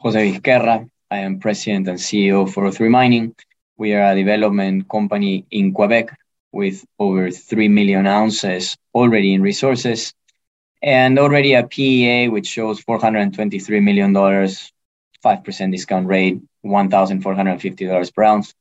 Jose 0.00 0.32
Vizquerra. 0.32 0.88
I 1.10 1.18
am 1.18 1.40
president 1.40 1.88
and 1.88 1.98
CEO 1.98 2.48
for 2.52 2.64
O3 2.64 2.90
Mining. 2.90 3.34
We 3.76 3.94
are 3.94 4.12
a 4.12 4.14
development 4.14 4.88
company 4.88 5.46
in 5.50 5.72
Quebec 5.72 6.16
with 6.52 6.84
over 6.98 7.30
3 7.30 7.68
million 7.68 8.06
ounces 8.06 8.76
already 8.94 9.34
in 9.34 9.42
resources 9.42 10.14
and 10.82 11.18
already 11.18 11.54
a 11.54 11.66
PEA 11.66 12.28
which 12.28 12.46
shows 12.46 12.82
$423 12.82 13.82
million, 13.82 14.14
5% 14.14 15.72
discount 15.72 16.06
rate, 16.06 16.40
$1,450 16.64 18.14
per 18.14 18.22
ounce, 18.22 18.54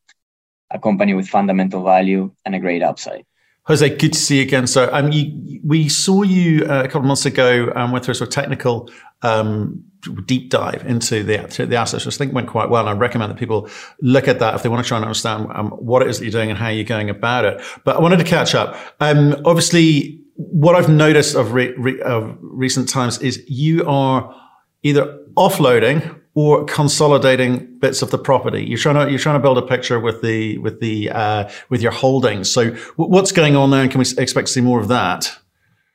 a 0.72 0.80
company 0.80 1.14
with 1.14 1.28
fundamental 1.28 1.84
value 1.84 2.32
and 2.46 2.56
a 2.56 2.60
great 2.60 2.82
upside. 2.82 3.26
Jose, 3.64 3.90
good 3.98 4.14
to 4.14 4.20
see 4.20 4.38
you 4.38 4.44
again. 4.44 4.66
So 4.66 4.90
um, 4.94 5.12
you, 5.12 5.60
we 5.64 5.90
saw 5.90 6.24
you 6.24 6.66
uh, 6.66 6.84
a 6.84 6.88
couple 6.88 7.02
of 7.02 7.06
months 7.06 7.26
ago 7.26 7.72
um, 7.76 7.92
went 7.92 8.06
through 8.06 8.14
a 8.14 8.16
sort 8.16 8.30
of 8.30 8.34
technical 8.34 8.90
um, 9.24 9.84
deep 10.14 10.50
dive 10.50 10.84
into 10.86 11.24
the, 11.24 11.38
the 11.68 11.76
assets, 11.76 12.06
which 12.06 12.16
I 12.16 12.18
think 12.18 12.34
went 12.34 12.48
quite 12.48 12.70
well. 12.70 12.82
And 12.82 12.90
I 12.90 12.94
recommend 12.94 13.32
that 13.32 13.38
people 13.38 13.70
look 14.02 14.28
at 14.28 14.40
that 14.40 14.56
if 14.56 14.64
they 14.64 14.70
want 14.70 14.84
to 14.84 14.88
try 14.88 14.98
and 14.98 15.06
understand 15.06 15.48
um, 15.54 15.70
what 15.72 16.02
it 16.02 16.10
is 16.10 16.20
that 16.20 16.26
you're 16.26 16.32
doing 16.32 16.50
and 16.50 16.58
how 16.58 16.70
you're 16.70 16.84
going 16.84 17.10
about 17.10 17.46
it. 17.46 17.62
But 17.84 17.98
I 17.98 18.00
wanted 18.00 18.18
to 18.18 18.26
catch 18.26 18.56
up. 18.56 18.78
Um, 19.00 19.36
obviously, 19.46 20.22
what 20.36 20.76
I've 20.76 20.90
noticed 20.90 21.36
of, 21.36 21.54
re- 21.54 21.74
re- 21.78 22.02
of 22.02 22.38
recent 22.42 22.90
times 22.90 23.20
is 23.20 23.44
you 23.48 23.86
are 23.88 24.36
either 24.84 25.20
offloading 25.36 26.20
or 26.38 26.66
consolidating 26.66 27.80
bits 27.80 28.04
of 28.04 28.12
the 28.12 28.18
property. 28.18 28.64
You're 28.64 28.78
trying 28.78 29.04
to 29.04 29.10
you're 29.10 29.20
trying 29.20 29.38
to 29.38 29.42
build 29.42 29.58
a 29.58 29.64
picture 29.64 30.00
with 30.00 30.22
the 30.22 30.60
with 30.60 30.80
the 30.80 31.10
uh, 31.10 31.50
with 31.70 31.82
your 31.82 31.92
holdings. 31.92 32.52
So 32.54 32.72
what's 32.96 33.32
going 33.32 33.56
on 33.56 33.72
there, 33.72 33.82
and 33.82 33.90
can 33.90 33.98
we 33.98 34.06
expect 34.20 34.48
to 34.48 34.54
see 34.54 34.62
more 34.62 34.80
of 34.80 34.88
that? 34.90 35.36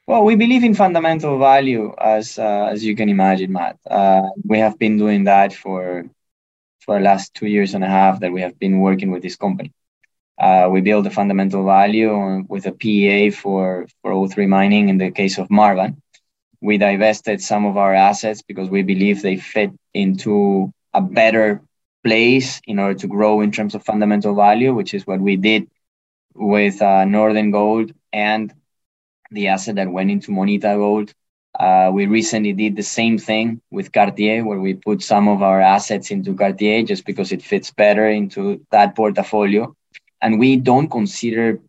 Well, 0.07 0.25
we 0.25 0.35
believe 0.35 0.65
in 0.65 0.75
fundamental 0.75 1.39
value, 1.39 1.95
as 1.99 2.39
uh, 2.39 2.69
as 2.73 2.85
you 2.85 2.97
can 2.97 3.09
imagine, 3.09 3.53
Matt. 3.53 3.79
Uh, 3.89 4.29
we 4.45 4.59
have 4.59 4.79
been 4.79 4.99
doing 4.99 5.25
that 5.25 5.53
for 5.55 6.05
for 6.81 6.99
the 6.99 7.05
last 7.05 7.35
two 7.35 7.47
years 7.47 7.75
and 7.75 7.85
a 7.85 7.89
half 7.89 8.21
that 8.21 8.33
we 8.33 8.41
have 8.41 8.59
been 8.59 8.81
working 8.81 9.11
with 9.13 9.23
this 9.23 9.37
company. 9.37 9.73
Uh, 10.39 10.69
we 10.73 10.81
build 10.81 11.07
a 11.07 11.11
fundamental 11.11 11.65
value 11.65 12.45
with 12.49 12.67
a 12.67 12.73
PEA 12.73 13.31
for 13.31 13.87
for 14.01 14.11
O3 14.13 14.49
mining 14.49 14.89
in 14.89 14.99
the 14.99 15.11
case 15.11 15.39
of 15.39 15.49
Marban, 15.49 15.97
we 16.63 16.79
divested 16.79 17.43
some 17.43 17.67
of 17.67 17.77
our 17.77 17.93
assets 17.93 18.41
because 18.41 18.71
we 18.71 18.83
believe 18.83 19.21
they 19.21 19.37
fit 19.37 19.73
into 19.93 20.73
a 20.95 21.03
better 21.03 21.61
place 22.05 22.61
in 22.67 22.79
order 22.79 22.99
to 23.01 23.09
grow 23.09 23.41
in 23.41 23.51
terms 23.51 23.75
of 23.75 23.85
fundamental 23.85 24.35
value, 24.35 24.73
which 24.73 24.95
is 24.95 25.07
what 25.07 25.21
we 25.21 25.37
did 25.37 25.69
with 26.35 26.81
uh, 26.81 27.05
Northern 27.05 27.51
Gold 27.51 27.93
and 28.13 28.55
the 29.33 29.49
asset 29.49 29.77
that 29.77 29.91
went 29.91 30.11
into 30.11 30.31
Moneta 30.31 30.75
Gold. 30.77 31.13
Uh, 31.59 31.91
we 31.93 32.07
recently 32.07 32.53
did 32.53 32.77
the 32.77 32.83
same 32.83 33.19
thing 33.19 33.61
with 33.71 33.93
Cartier, 33.93 34.45
where 34.45 34.59
we 34.61 34.75
put 34.75 35.03
some 35.03 35.29
of 35.29 35.43
our 35.43 35.61
assets 35.61 36.11
into 36.11 36.35
Cartier 36.35 36.83
just 36.83 37.05
because 37.05 37.31
it 37.33 37.43
fits 37.43 37.71
better 37.71 38.09
into 38.09 38.65
that 38.71 38.97
portfolio. 38.97 39.75
And 40.23 40.39
we 40.39 40.57
don't 40.57 40.89
consider, 40.89 41.61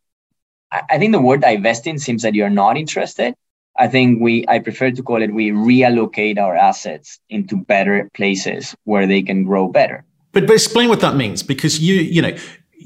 I 0.72 0.98
think 0.98 1.12
the 1.12 1.20
word 1.20 1.42
divesting 1.42 1.98
seems 1.98 2.22
that 2.22 2.36
you're 2.36 2.50
not 2.50 2.78
interested, 2.78 3.36
I 3.76 3.88
think 3.88 4.22
we 4.22 4.46
I 4.48 4.60
prefer 4.60 4.92
to 4.92 5.04
call 5.04 5.22
it 5.22 5.34
we 5.34 5.52
reallocate 5.52 6.38
our 6.38 6.56
assets 6.56 7.20
into 7.30 7.58
better 7.58 8.10
places 8.14 8.76
where 8.84 9.08
they 9.08 9.22
can 9.22 9.44
grow 9.44 9.68
better. 9.68 10.06
But, 10.32 10.48
but 10.48 10.54
explain 10.54 10.90
what 10.90 11.00
that 11.02 11.16
means 11.16 11.42
because 11.44 11.80
you 11.80 11.96
you 11.96 12.22
know 12.22 12.38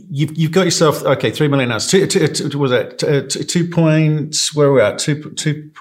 you've 0.10 0.38
you've 0.38 0.52
got 0.52 0.66
yourself 0.66 1.04
okay 1.04 1.32
three 1.32 1.48
million 1.48 1.72
ounces 1.72 1.90
two, 1.90 2.08
two, 2.08 2.28
two 2.28 2.60
was 2.60 2.72
it 2.72 3.00
two, 3.00 3.28
two 3.28 3.70
points 3.70 4.56
where 4.56 4.72
we're 4.72 4.82
at? 4.82 5.00
Two 5.00 5.32
two 5.32 5.72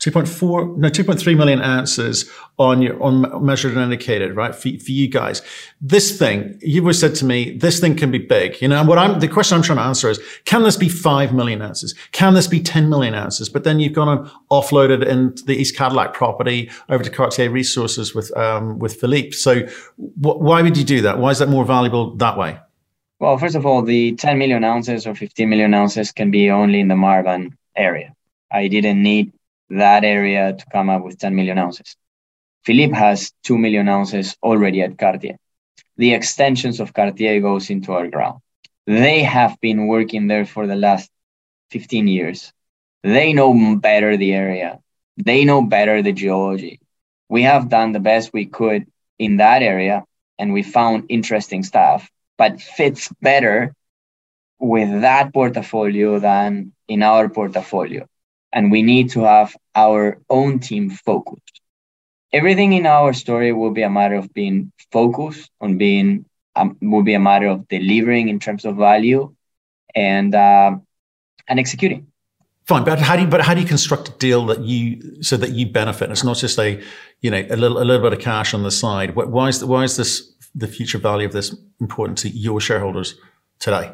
2.4 0.00 0.76
no 0.76 0.88
2.3 0.88 1.36
million 1.36 1.60
ounces 1.60 2.30
on 2.56 2.80
your 2.80 3.02
on 3.02 3.44
measured 3.44 3.72
and 3.72 3.80
indicated 3.80 4.36
right 4.36 4.54
for, 4.54 4.68
for 4.78 4.92
you 4.92 5.08
guys. 5.08 5.42
This 5.80 6.16
thing 6.16 6.56
you've 6.62 6.84
always 6.84 7.00
said 7.00 7.16
to 7.16 7.24
me 7.24 7.56
this 7.56 7.80
thing 7.80 7.96
can 7.96 8.12
be 8.12 8.18
big 8.18 8.62
you 8.62 8.68
know 8.68 8.78
and 8.78 8.88
what 8.88 8.96
i'm 8.96 9.18
the 9.18 9.26
question 9.26 9.56
i'm 9.56 9.62
trying 9.62 9.78
to 9.78 9.82
answer 9.82 10.08
is 10.08 10.20
can 10.44 10.62
this 10.62 10.76
be 10.76 10.88
5 10.88 11.34
million 11.34 11.60
ounces? 11.62 11.94
Can 12.12 12.34
this 12.34 12.46
be 12.46 12.60
10 12.60 12.88
million 12.88 13.14
ounces? 13.14 13.48
But 13.48 13.64
then 13.64 13.80
you've 13.80 13.92
gone 13.92 14.08
and 14.08 14.30
offloaded 14.52 15.04
into 15.04 15.44
the 15.44 15.56
east 15.56 15.76
cadillac 15.76 16.14
property 16.14 16.70
over 16.88 17.02
to 17.02 17.10
cartier 17.10 17.50
resources 17.50 18.14
with 18.14 18.34
um, 18.36 18.78
with 18.78 19.00
philippe. 19.00 19.32
So 19.32 19.62
wh- 19.96 20.40
why 20.40 20.62
would 20.62 20.76
you 20.76 20.84
do 20.84 21.00
that? 21.02 21.18
Why 21.18 21.30
is 21.30 21.40
that 21.40 21.48
more 21.48 21.64
valuable 21.64 22.14
that 22.16 22.38
way 22.38 22.60
well 23.18 23.38
first 23.38 23.56
of 23.56 23.66
all 23.66 23.82
the 23.82 24.14
10 24.14 24.38
million 24.38 24.64
ounces 24.64 25.06
or 25.06 25.14
15 25.14 25.48
million 25.48 25.74
ounces 25.74 26.12
can 26.12 26.30
be 26.30 26.50
only 26.50 26.80
in 26.80 26.88
the 26.88 26.94
marban 26.94 27.52
area 27.76 28.14
i 28.50 28.68
didn't 28.68 29.02
need 29.02 29.32
that 29.70 30.04
area 30.04 30.54
to 30.54 30.66
come 30.66 30.88
up 30.88 31.02
with 31.02 31.18
10 31.18 31.34
million 31.34 31.58
ounces. 31.58 31.96
Philippe 32.64 32.94
has 32.94 33.32
2 33.44 33.58
million 33.58 33.88
ounces 33.88 34.36
already 34.42 34.82
at 34.82 34.98
Cartier. 34.98 35.38
The 35.96 36.14
extensions 36.14 36.80
of 36.80 36.92
Cartier 36.92 37.40
goes 37.40 37.70
into 37.70 37.92
our 37.92 38.08
ground. 38.08 38.40
They 38.86 39.22
have 39.22 39.60
been 39.60 39.86
working 39.86 40.26
there 40.26 40.46
for 40.46 40.66
the 40.66 40.76
last 40.76 41.10
15 41.70 42.08
years. 42.08 42.52
They 43.02 43.32
know 43.32 43.76
better 43.76 44.16
the 44.16 44.32
area. 44.32 44.80
They 45.16 45.44
know 45.44 45.62
better 45.62 46.02
the 46.02 46.12
geology. 46.12 46.80
We 47.28 47.42
have 47.42 47.68
done 47.68 47.92
the 47.92 48.00
best 48.00 48.32
we 48.32 48.46
could 48.46 48.86
in 49.18 49.38
that 49.38 49.62
area 49.62 50.04
and 50.38 50.52
we 50.52 50.62
found 50.62 51.06
interesting 51.08 51.62
stuff, 51.62 52.10
but 52.38 52.60
fits 52.60 53.12
better 53.20 53.74
with 54.58 55.02
that 55.02 55.34
portfolio 55.34 56.18
than 56.18 56.72
in 56.88 57.02
our 57.02 57.28
portfolio 57.28 58.06
and 58.52 58.70
we 58.70 58.82
need 58.82 59.10
to 59.10 59.20
have 59.20 59.56
our 59.74 60.18
own 60.30 60.58
team 60.58 60.90
focused. 60.90 61.60
Everything 62.32 62.72
in 62.72 62.86
our 62.86 63.12
story 63.12 63.52
will 63.52 63.70
be 63.70 63.82
a 63.82 63.90
matter 63.90 64.14
of 64.14 64.32
being 64.34 64.72
focused 64.92 65.50
on 65.60 65.78
being 65.78 66.24
um, 66.56 66.76
will 66.82 67.02
be 67.02 67.14
a 67.14 67.20
matter 67.20 67.46
of 67.46 67.68
delivering 67.68 68.28
in 68.28 68.38
terms 68.40 68.64
of 68.64 68.76
value 68.76 69.34
and 69.94 70.34
uh, 70.34 70.76
and 71.46 71.58
executing. 71.58 72.06
Fine, 72.66 72.84
but 72.84 72.98
how 72.98 73.16
do 73.16 73.22
you, 73.22 73.28
but 73.28 73.40
how 73.40 73.54
do 73.54 73.60
you 73.62 73.66
construct 73.66 74.08
a 74.08 74.12
deal 74.12 74.44
that 74.46 74.60
you 74.60 75.22
so 75.22 75.36
that 75.38 75.50
you 75.50 75.66
benefit? 75.66 76.10
It's 76.10 76.24
not 76.24 76.36
just 76.36 76.58
a 76.58 76.82
you 77.20 77.30
know 77.30 77.46
a 77.48 77.56
little 77.56 77.78
a 77.78 77.84
little 77.84 78.02
bit 78.02 78.12
of 78.12 78.22
cash 78.22 78.52
on 78.52 78.62
the 78.62 78.70
side. 78.70 79.14
Why 79.14 79.48
is 79.48 79.64
why 79.64 79.84
is 79.84 79.96
this 79.96 80.34
the 80.54 80.68
future 80.68 80.98
value 80.98 81.26
of 81.26 81.32
this 81.32 81.56
important 81.80 82.18
to 82.18 82.28
your 82.28 82.60
shareholders 82.60 83.16
today? 83.58 83.92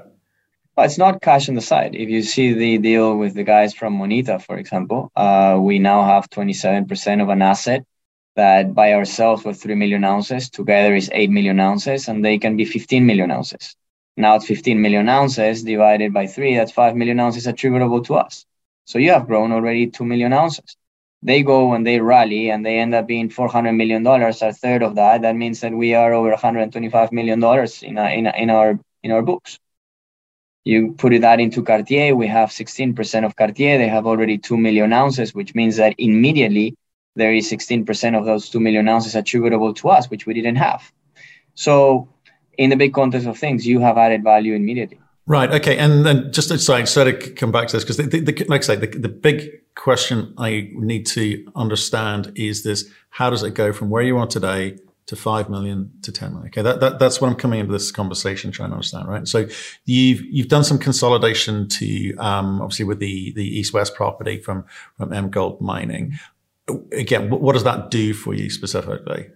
Well, 0.76 0.86
it's 0.86 0.98
not 0.98 1.22
cash 1.22 1.48
on 1.48 1.54
the 1.54 1.60
side. 1.60 1.94
If 1.94 2.08
you 2.08 2.22
see 2.22 2.52
the 2.52 2.78
deal 2.78 3.16
with 3.16 3.34
the 3.34 3.44
guys 3.44 3.74
from 3.74 3.96
Moneta, 3.96 4.40
for 4.40 4.58
example, 4.58 5.12
uh, 5.14 5.56
we 5.60 5.78
now 5.78 6.04
have 6.04 6.28
27% 6.30 7.22
of 7.22 7.28
an 7.28 7.42
asset 7.42 7.84
that 8.34 8.74
by 8.74 8.92
ourselves 8.92 9.44
with 9.44 9.62
3 9.62 9.76
million 9.76 10.02
ounces, 10.02 10.50
together 10.50 10.94
is 10.96 11.08
8 11.12 11.30
million 11.30 11.60
ounces, 11.60 12.08
and 12.08 12.24
they 12.24 12.38
can 12.38 12.56
be 12.56 12.64
15 12.64 13.06
million 13.06 13.30
ounces. 13.30 13.76
Now 14.16 14.36
it's 14.36 14.46
15 14.46 14.80
million 14.80 15.08
ounces 15.08 15.62
divided 15.62 16.12
by 16.12 16.26
three, 16.26 16.56
that's 16.56 16.72
5 16.72 16.96
million 16.96 17.20
ounces 17.20 17.46
attributable 17.46 18.02
to 18.02 18.14
us. 18.16 18.44
So 18.84 18.98
you 18.98 19.10
have 19.10 19.26
grown 19.26 19.52
already 19.52 19.88
2 19.88 20.04
million 20.04 20.32
ounces. 20.32 20.76
They 21.24 21.42
go 21.42 21.72
and 21.72 21.86
they 21.86 22.00
rally 22.00 22.50
and 22.50 22.64
they 22.64 22.78
end 22.78 22.94
up 22.94 23.06
being 23.06 23.30
$400 23.30 23.74
million, 23.74 24.06
a 24.06 24.52
third 24.52 24.82
of 24.82 24.96
that. 24.96 25.22
That 25.22 25.34
means 25.34 25.60
that 25.60 25.72
we 25.72 25.94
are 25.94 26.12
over 26.12 26.30
$125 26.32 27.12
million 27.12 27.42
in, 27.82 27.98
in, 27.98 28.26
in, 28.26 28.50
our, 28.50 28.78
in 29.02 29.10
our 29.10 29.22
books. 29.22 29.58
You 30.64 30.92
put 30.92 31.18
that 31.20 31.40
into 31.40 31.62
Cartier, 31.62 32.14
we 32.14 32.26
have 32.26 32.50
16% 32.50 33.24
of 33.24 33.36
Cartier. 33.36 33.78
They 33.78 33.88
have 33.88 34.06
already 34.06 34.36
2 34.36 34.56
million 34.56 34.92
ounces, 34.92 35.34
which 35.34 35.54
means 35.54 35.76
that 35.76 35.94
immediately 35.98 36.76
there 37.16 37.32
is 37.32 37.50
16% 37.50 38.18
of 38.18 38.26
those 38.26 38.50
2 38.50 38.60
million 38.60 38.86
ounces 38.88 39.14
attributable 39.14 39.72
to 39.74 39.88
us, 39.90 40.10
which 40.10 40.26
we 40.26 40.34
didn't 40.34 40.56
have. 40.56 40.90
So, 41.54 42.08
in 42.58 42.70
the 42.70 42.76
big 42.76 42.92
context 42.94 43.26
of 43.26 43.38
things, 43.38 43.66
you 43.66 43.80
have 43.80 43.98
added 43.98 44.22
value 44.22 44.54
immediately. 44.54 45.00
Right. 45.26 45.50
Okay. 45.52 45.78
And 45.78 46.04
then 46.04 46.32
just 46.32 46.56
sorry, 46.60 46.86
sorry 46.86 47.12
to 47.12 47.30
come 47.30 47.50
back 47.50 47.68
to 47.68 47.76
this 47.76 47.84
because, 47.84 47.96
the, 47.96 48.20
the, 48.20 48.44
like 48.46 48.60
I 48.62 48.64
say, 48.64 48.76
the, 48.76 48.86
the 48.86 49.08
big 49.08 49.74
question 49.74 50.34
I 50.36 50.70
need 50.74 51.06
to 51.06 51.50
understand 51.56 52.32
is 52.34 52.62
this: 52.62 52.90
How 53.10 53.30
does 53.30 53.42
it 53.42 53.54
go 53.54 53.72
from 53.72 53.88
where 53.88 54.02
you 54.02 54.18
are 54.18 54.26
today 54.26 54.78
to 55.06 55.16
5 55.16 55.50
million 55.50 55.92
to 56.02 56.12
10 56.12 56.32
million. 56.32 56.48
Okay. 56.48 56.62
That, 56.62 56.80
that, 56.80 56.98
that's 56.98 57.20
what 57.20 57.28
I'm 57.28 57.36
coming 57.36 57.60
into 57.60 57.72
this 57.72 57.90
conversation 57.90 58.50
trying 58.50 58.70
to 58.70 58.74
understand, 58.74 59.08
right? 59.08 59.28
So 59.28 59.46
you've, 59.84 60.22
you've 60.22 60.48
done 60.48 60.64
some 60.64 60.78
consolidation 60.78 61.68
to, 61.68 62.14
um, 62.16 62.62
obviously 62.62 62.86
with 62.86 63.00
the, 63.00 63.32
the 63.32 63.44
east 63.44 63.72
west 63.74 63.94
property 63.94 64.38
from, 64.40 64.64
from 64.96 65.12
M 65.12 65.28
Gold 65.30 65.60
mining. 65.60 66.18
Again, 66.92 67.28
what, 67.28 67.42
what 67.42 67.52
does 67.52 67.64
that 67.64 67.90
do 67.90 68.14
for 68.14 68.32
you 68.32 68.48
specifically? 68.48 69.28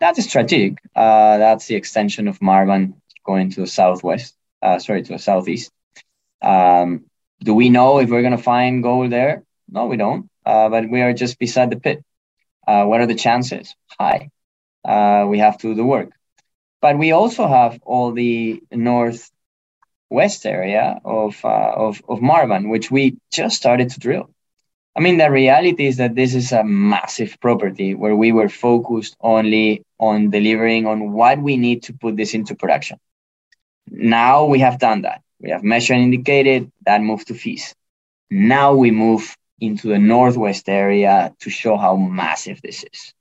That's 0.00 0.22
strategic. 0.24 0.78
Uh, 0.94 1.38
that's 1.38 1.66
the 1.66 1.76
extension 1.76 2.26
of 2.26 2.40
Marban 2.40 2.94
going 3.24 3.50
to 3.50 3.60
the 3.60 3.66
southwest, 3.66 4.34
uh, 4.66 4.78
sorry, 4.78 5.02
to 5.02 5.12
the 5.12 5.18
southeast. 5.18 5.70
Um, 6.42 6.88
do 7.40 7.54
we 7.54 7.68
know 7.76 7.98
if 7.98 8.08
we're 8.10 8.26
going 8.28 8.36
to 8.36 8.50
find 8.54 8.82
gold 8.82 9.10
there? 9.10 9.34
No, 9.68 9.86
we 9.86 9.96
don't. 9.96 10.28
Uh, 10.44 10.68
but 10.68 10.82
we 10.88 11.02
are 11.02 11.12
just 11.12 11.38
beside 11.38 11.70
the 11.70 11.80
pit. 11.86 11.98
Uh, 12.66 12.84
what 12.84 13.00
are 13.00 13.06
the 13.06 13.14
chances? 13.26 13.74
High 13.98 14.30
uh, 14.86 15.26
we 15.28 15.38
have 15.38 15.58
to 15.58 15.68
do 15.68 15.74
the 15.74 15.84
work. 15.84 16.10
But 16.80 16.98
we 16.98 17.12
also 17.12 17.48
have 17.48 17.80
all 17.84 18.12
the 18.12 18.62
northwest 18.70 20.46
area 20.46 21.00
of, 21.04 21.44
uh, 21.44 21.72
of, 21.76 22.02
of 22.08 22.20
Marban, 22.20 22.70
which 22.70 22.90
we 22.90 23.16
just 23.32 23.56
started 23.56 23.90
to 23.90 24.00
drill. 24.00 24.30
I 24.96 25.00
mean, 25.00 25.18
the 25.18 25.30
reality 25.30 25.86
is 25.86 25.98
that 25.98 26.14
this 26.14 26.34
is 26.34 26.52
a 26.52 26.64
massive 26.64 27.36
property 27.40 27.94
where 27.94 28.16
we 28.16 28.32
were 28.32 28.48
focused 28.48 29.16
only 29.20 29.82
on 29.98 30.30
delivering 30.30 30.86
on 30.86 31.12
what 31.12 31.38
we 31.38 31.56
need 31.56 31.82
to 31.84 31.92
put 31.92 32.16
this 32.16 32.32
into 32.32 32.54
production. 32.54 32.98
Now 33.88 34.44
we 34.46 34.58
have 34.60 34.78
done 34.78 35.02
that. 35.02 35.22
We 35.40 35.50
have 35.50 35.62
measured 35.62 35.96
and 35.96 36.04
indicated 36.04 36.70
that 36.84 37.00
moved 37.00 37.28
to 37.28 37.34
fees. 37.34 37.74
Now 38.30 38.74
we 38.74 38.90
move 38.90 39.36
into 39.60 39.88
the 39.88 39.98
northwest 39.98 40.68
area 40.68 41.34
to 41.40 41.50
show 41.50 41.76
how 41.76 41.96
massive 41.96 42.60
this 42.62 42.84
is. 42.92 43.14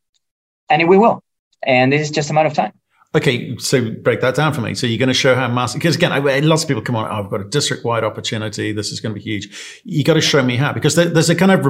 And 0.70 0.88
we 0.88 0.98
will. 0.98 1.24
And 1.64 1.92
this 1.92 2.02
is 2.02 2.12
just 2.12 2.30
a 2.30 2.34
matter 2.34 2.48
of 2.48 2.54
time. 2.54 2.74
Okay, 3.16 3.56
so 3.58 3.92
break 3.92 4.20
that 4.20 4.36
down 4.36 4.54
for 4.54 4.60
me. 4.60 4.76
So 4.76 4.88
you're 4.88 5.00
going 5.00 5.08
to 5.08 5.14
show 5.14 5.36
how 5.36 5.48
massive, 5.48 5.80
because 5.80 5.96
again, 5.96 6.12
I, 6.12 6.40
lots 6.40 6.64
of 6.64 6.68
people 6.68 6.84
come 6.84 6.98
on, 6.98 7.10
oh, 7.10 7.24
I've 7.24 7.30
got 7.30 7.40
a 7.40 7.46
district 7.46 7.86
wide 7.86 8.04
opportunity. 8.04 8.74
This 8.74 8.92
is 8.92 9.00
going 9.00 9.16
to 9.16 9.20
be 9.20 9.24
huge. 9.24 9.82
You 9.86 10.04
got 10.04 10.16
to 10.16 10.22
show 10.22 10.44
me 10.44 10.58
how, 10.58 10.74
because 10.74 10.96
there, 10.96 11.06
there's 11.06 11.30
a 11.30 11.36
kind 11.36 11.52
of, 11.52 11.64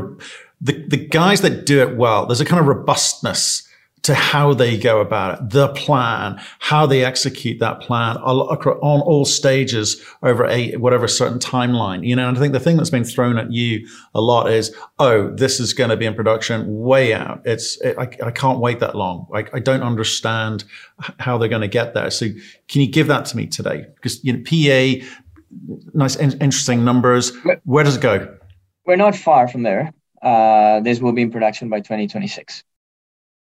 the, 0.60 0.88
the 0.88 0.98
guys 0.98 1.42
that 1.42 1.68
do 1.68 1.82
it 1.82 1.96
well, 1.96 2.26
there's 2.26 2.42
a 2.42 2.46
kind 2.46 2.60
of 2.60 2.66
robustness 2.66 3.65
to 4.06 4.14
how 4.14 4.54
they 4.54 4.78
go 4.78 5.02
about 5.02 5.40
it, 5.40 5.50
the 5.50 5.68
plan, 5.70 6.40
how 6.60 6.86
they 6.86 7.04
execute 7.04 7.60
that 7.60 7.82
plan 7.82 8.18
on 8.18 9.02
all 9.02 9.26
stages 9.26 10.00
over 10.22 10.46
a 10.46 10.76
whatever 10.76 11.08
certain 11.08 11.40
timeline. 11.40 12.06
You 12.06 12.16
know, 12.16 12.30
and 12.30 12.38
I 12.38 12.40
think 12.40 12.54
the 12.54 12.60
thing 12.60 12.78
that's 12.78 12.92
been 12.92 13.04
thrown 13.04 13.40
at 13.40 13.52
you 13.52 13.88
a 14.14 14.22
lot 14.22 14.52
is, 14.52 14.76
oh, 15.00 15.30
this 15.30 15.60
is 15.60 15.74
going 15.74 15.90
to 15.90 15.98
be 15.98 16.06
in 16.06 16.14
production 16.14 16.66
way 16.68 17.16
out. 17.16 17.42
It's 17.46 17.82
it, 17.82 17.98
I, 17.98 18.04
I 18.24 18.30
can't 18.30 18.60
wait 18.60 18.80
that 18.80 18.96
long. 18.96 19.28
I, 19.34 19.46
I 19.54 19.60
don't 19.60 19.82
understand 19.82 20.66
how 21.18 21.40
they're 21.40 21.50
going 21.50 21.62
to 21.62 21.68
get 21.68 21.96
there. 21.96 22.12
So 22.12 22.28
can 22.68 22.82
you 22.82 22.88
give 22.88 23.08
that 23.08 23.26
to 23.26 23.38
me 23.38 23.48
today? 23.48 23.86
Because 23.96 24.24
you 24.24 24.34
know, 24.34 24.44
PA, 24.44 25.04
nice, 25.96 26.16
interesting 26.16 26.86
numbers. 26.86 27.32
Where 27.64 27.84
does 27.84 27.98
it 27.98 28.02
go? 28.02 28.38
We're 28.86 28.98
not 28.98 29.16
far 29.16 29.48
from 29.48 29.64
there. 29.64 29.92
Uh, 30.22 30.82
this 30.82 31.00
will 31.00 31.12
be 31.12 31.24
in 31.24 31.32
production 31.32 31.70
by 31.70 31.80
2026 31.80 32.64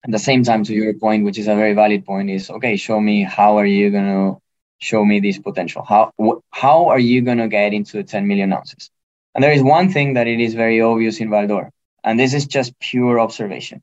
at 0.05 0.11
the 0.11 0.19
same 0.19 0.45
time 0.45 0.65
to 0.65 0.73
your 0.73 0.95
point 0.95 1.25
which 1.25 1.39
is 1.39 1.49
a 1.49 1.55
very 1.55 1.75
valid 1.75 2.05
point 2.05 2.31
is 2.31 2.51
okay 2.51 2.77
show 2.77 3.01
me 3.01 3.23
how 3.23 3.59
are 3.59 3.67
you 3.67 3.91
going 3.91 4.07
to 4.07 4.41
show 4.79 5.05
me 5.05 5.21
this 5.21 5.39
potential 5.39 5.83
how 5.83 6.13
wh- 6.21 6.41
how 6.51 6.89
are 6.89 6.99
you 6.99 7.21
going 7.23 7.39
to 7.39 7.49
get 7.49 7.73
into 7.73 7.97
the 7.97 8.05
10 8.05 8.27
million 8.27 8.53
ounces 8.53 8.91
and 9.35 9.43
there 9.43 9.53
is 9.53 9.63
one 9.63 9.91
thing 9.91 10.15
that 10.15 10.27
it 10.27 10.41
is 10.41 10.55
very 10.55 10.81
obvious 10.81 11.21
in 11.21 11.31
val-d'or 11.31 11.71
and 12.05 12.19
this 12.19 12.35
is 12.35 12.47
just 12.47 12.79
pure 12.79 13.19
observation 13.21 13.83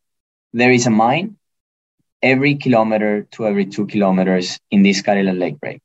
there 0.53 0.71
is 0.71 0.87
a 0.87 0.89
mine 0.89 1.35
every 2.21 2.55
kilometer 2.55 3.27
to 3.31 3.45
every 3.45 3.65
two 3.65 3.85
kilometers 3.85 4.59
in 4.71 4.83
this 4.83 5.01
Cadillac 5.01 5.35
Lake 5.35 5.59
break 5.59 5.81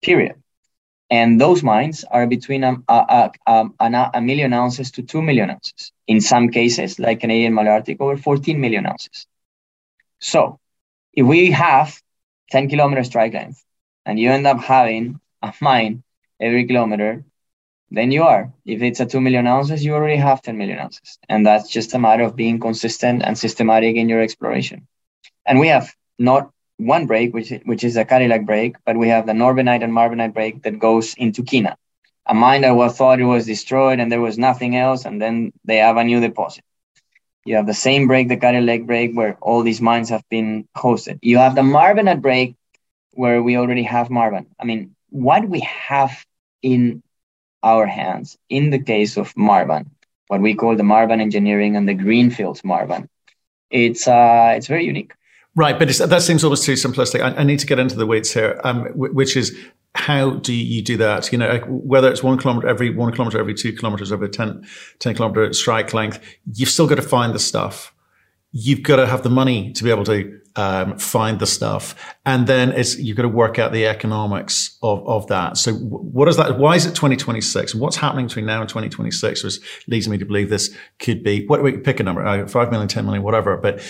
period 0.00 0.36
and 1.10 1.40
those 1.40 1.62
mines 1.62 2.04
are 2.04 2.26
between 2.26 2.62
um, 2.62 2.84
a, 2.88 3.30
a, 3.46 3.52
um, 3.52 3.74
a, 3.80 4.10
a, 4.14 4.20
million 4.20 4.52
ounces 4.52 4.92
to 4.92 5.02
2 5.02 5.20
million 5.20 5.50
ounces. 5.50 5.90
In 6.06 6.20
some 6.20 6.50
cases, 6.50 7.00
like 7.00 7.18
Canadian 7.18 7.52
Malartic, 7.52 7.96
over 7.98 8.16
14 8.16 8.60
million 8.60 8.86
ounces. 8.86 9.26
So 10.20 10.60
if 11.12 11.26
we 11.26 11.50
have 11.50 12.00
10 12.50 12.68
kilometer 12.68 13.02
strike 13.04 13.32
length 13.32 13.64
and 14.04 14.18
you 14.18 14.30
end 14.30 14.46
up 14.46 14.60
having 14.60 15.20
a 15.42 15.52
mine 15.60 16.02
every 16.38 16.66
kilometer, 16.66 17.24
then 17.90 18.12
you 18.12 18.22
are. 18.22 18.52
If 18.64 18.82
it's 18.82 19.00
a 19.00 19.06
2 19.06 19.20
million 19.20 19.46
ounces, 19.46 19.84
you 19.84 19.94
already 19.94 20.16
have 20.16 20.42
10 20.42 20.56
million 20.56 20.78
ounces. 20.78 21.18
And 21.28 21.44
that's 21.44 21.68
just 21.68 21.94
a 21.94 21.98
matter 21.98 22.22
of 22.22 22.36
being 22.36 22.60
consistent 22.60 23.22
and 23.24 23.36
systematic 23.36 23.96
in 23.96 24.08
your 24.08 24.20
exploration. 24.20 24.86
And 25.46 25.58
we 25.58 25.68
have 25.68 25.92
not 26.18 26.50
one 26.76 27.06
break, 27.06 27.34
which, 27.34 27.52
which 27.64 27.82
is 27.82 27.96
a 27.96 28.04
Cadillac 28.04 28.46
break, 28.46 28.76
but 28.84 28.96
we 28.96 29.08
have 29.08 29.26
the 29.26 29.32
Norbenite 29.32 29.82
and 29.82 29.92
Marbenite 29.92 30.34
break 30.34 30.62
that 30.62 30.78
goes 30.78 31.14
into 31.14 31.42
Kiena, 31.42 31.76
a 32.26 32.34
mine 32.34 32.62
that 32.62 32.76
was 32.76 32.96
thought 32.96 33.20
it 33.20 33.24
was 33.24 33.46
destroyed 33.46 34.00
and 34.00 34.12
there 34.12 34.20
was 34.20 34.38
nothing 34.38 34.76
else. 34.76 35.04
And 35.04 35.20
then 35.20 35.52
they 35.64 35.78
have 35.78 35.96
a 35.96 36.04
new 36.04 36.20
deposit. 36.20 36.64
You 37.44 37.56
have 37.56 37.66
the 37.66 37.74
same 37.74 38.06
break, 38.06 38.28
the 38.28 38.36
Cadillac 38.36 38.66
Lake 38.66 38.86
break, 38.86 39.14
where 39.14 39.36
all 39.40 39.62
these 39.62 39.80
mines 39.80 40.10
have 40.10 40.24
been 40.28 40.68
hosted. 40.76 41.18
You 41.22 41.38
have 41.38 41.54
the 41.54 41.62
Marbenite 41.62 42.20
break, 42.20 42.54
where 43.12 43.42
we 43.42 43.56
already 43.56 43.82
have 43.84 44.08
Marban. 44.08 44.46
I 44.58 44.64
mean, 44.64 44.94
what 45.08 45.48
we 45.48 45.60
have 45.60 46.24
in 46.62 47.02
our 47.62 47.86
hands 47.86 48.38
in 48.48 48.70
the 48.70 48.78
case 48.78 49.16
of 49.16 49.34
Marban, 49.34 49.86
what 50.28 50.40
we 50.40 50.54
call 50.54 50.76
the 50.76 50.82
Marban 50.82 51.20
engineering 51.20 51.76
and 51.76 51.88
the 51.88 51.94
Greenfields 51.94 52.62
Marban, 52.62 53.08
it's 53.70 54.06
uh, 54.06 54.52
it's 54.56 54.66
very 54.66 54.84
unique. 54.84 55.12
Right, 55.56 55.78
but 55.78 55.88
that 55.88 56.22
seems 56.22 56.44
almost 56.44 56.64
too 56.64 56.74
simplistic. 56.74 57.20
I, 57.20 57.34
I, 57.34 57.42
need 57.42 57.58
to 57.58 57.66
get 57.66 57.80
into 57.80 57.96
the 57.96 58.06
weeds 58.06 58.32
here, 58.32 58.60
um, 58.62 58.84
which 58.94 59.36
is 59.36 59.56
how 59.94 60.30
do 60.30 60.52
you 60.52 60.82
do 60.82 60.96
that? 60.98 61.30
You 61.32 61.38
know, 61.38 61.58
whether 61.66 62.10
it's 62.10 62.22
one 62.22 62.38
kilometer 62.38 62.68
every 62.68 62.90
one 62.90 63.12
kilometer 63.12 63.38
every 63.38 63.54
two 63.54 63.72
kilometers 63.72 64.12
over 64.12 64.28
10, 64.28 64.64
10 64.98 65.14
kilometer 65.14 65.52
strike 65.52 65.92
length, 65.92 66.20
you've 66.54 66.68
still 66.68 66.86
got 66.86 66.96
to 66.96 67.02
find 67.02 67.34
the 67.34 67.38
stuff. 67.38 67.94
You've 68.52 68.82
got 68.82 68.96
to 68.96 69.06
have 69.06 69.22
the 69.22 69.30
money 69.30 69.72
to 69.72 69.84
be 69.84 69.90
able 69.90 70.04
to 70.04 70.40
um, 70.56 70.98
find 70.98 71.38
the 71.38 71.46
stuff, 71.46 71.94
and 72.26 72.48
then 72.48 72.72
it's 72.72 72.98
you've 72.98 73.16
got 73.16 73.22
to 73.22 73.28
work 73.28 73.60
out 73.60 73.70
the 73.70 73.86
economics 73.86 74.76
of, 74.82 75.06
of 75.06 75.28
that. 75.28 75.56
So, 75.56 75.74
what 75.74 76.26
is 76.26 76.36
that? 76.36 76.58
Why 76.58 76.74
is 76.74 76.84
it 76.84 76.96
2026? 76.96 77.76
What's 77.76 77.94
happening 77.94 78.26
between 78.26 78.46
now 78.46 78.60
and 78.60 78.68
2026? 78.68 79.44
Which 79.44 79.60
leads 79.86 80.08
me 80.08 80.18
to 80.18 80.26
believe 80.26 80.50
this 80.50 80.74
could 80.98 81.22
be 81.22 81.46
what 81.46 81.62
we 81.62 81.76
pick 81.76 82.00
a 82.00 82.02
number, 82.02 82.26
uh, 82.26 82.48
five 82.48 82.72
million, 82.72 82.88
10 82.88 83.04
million, 83.04 83.22
whatever. 83.22 83.56
But 83.56 83.80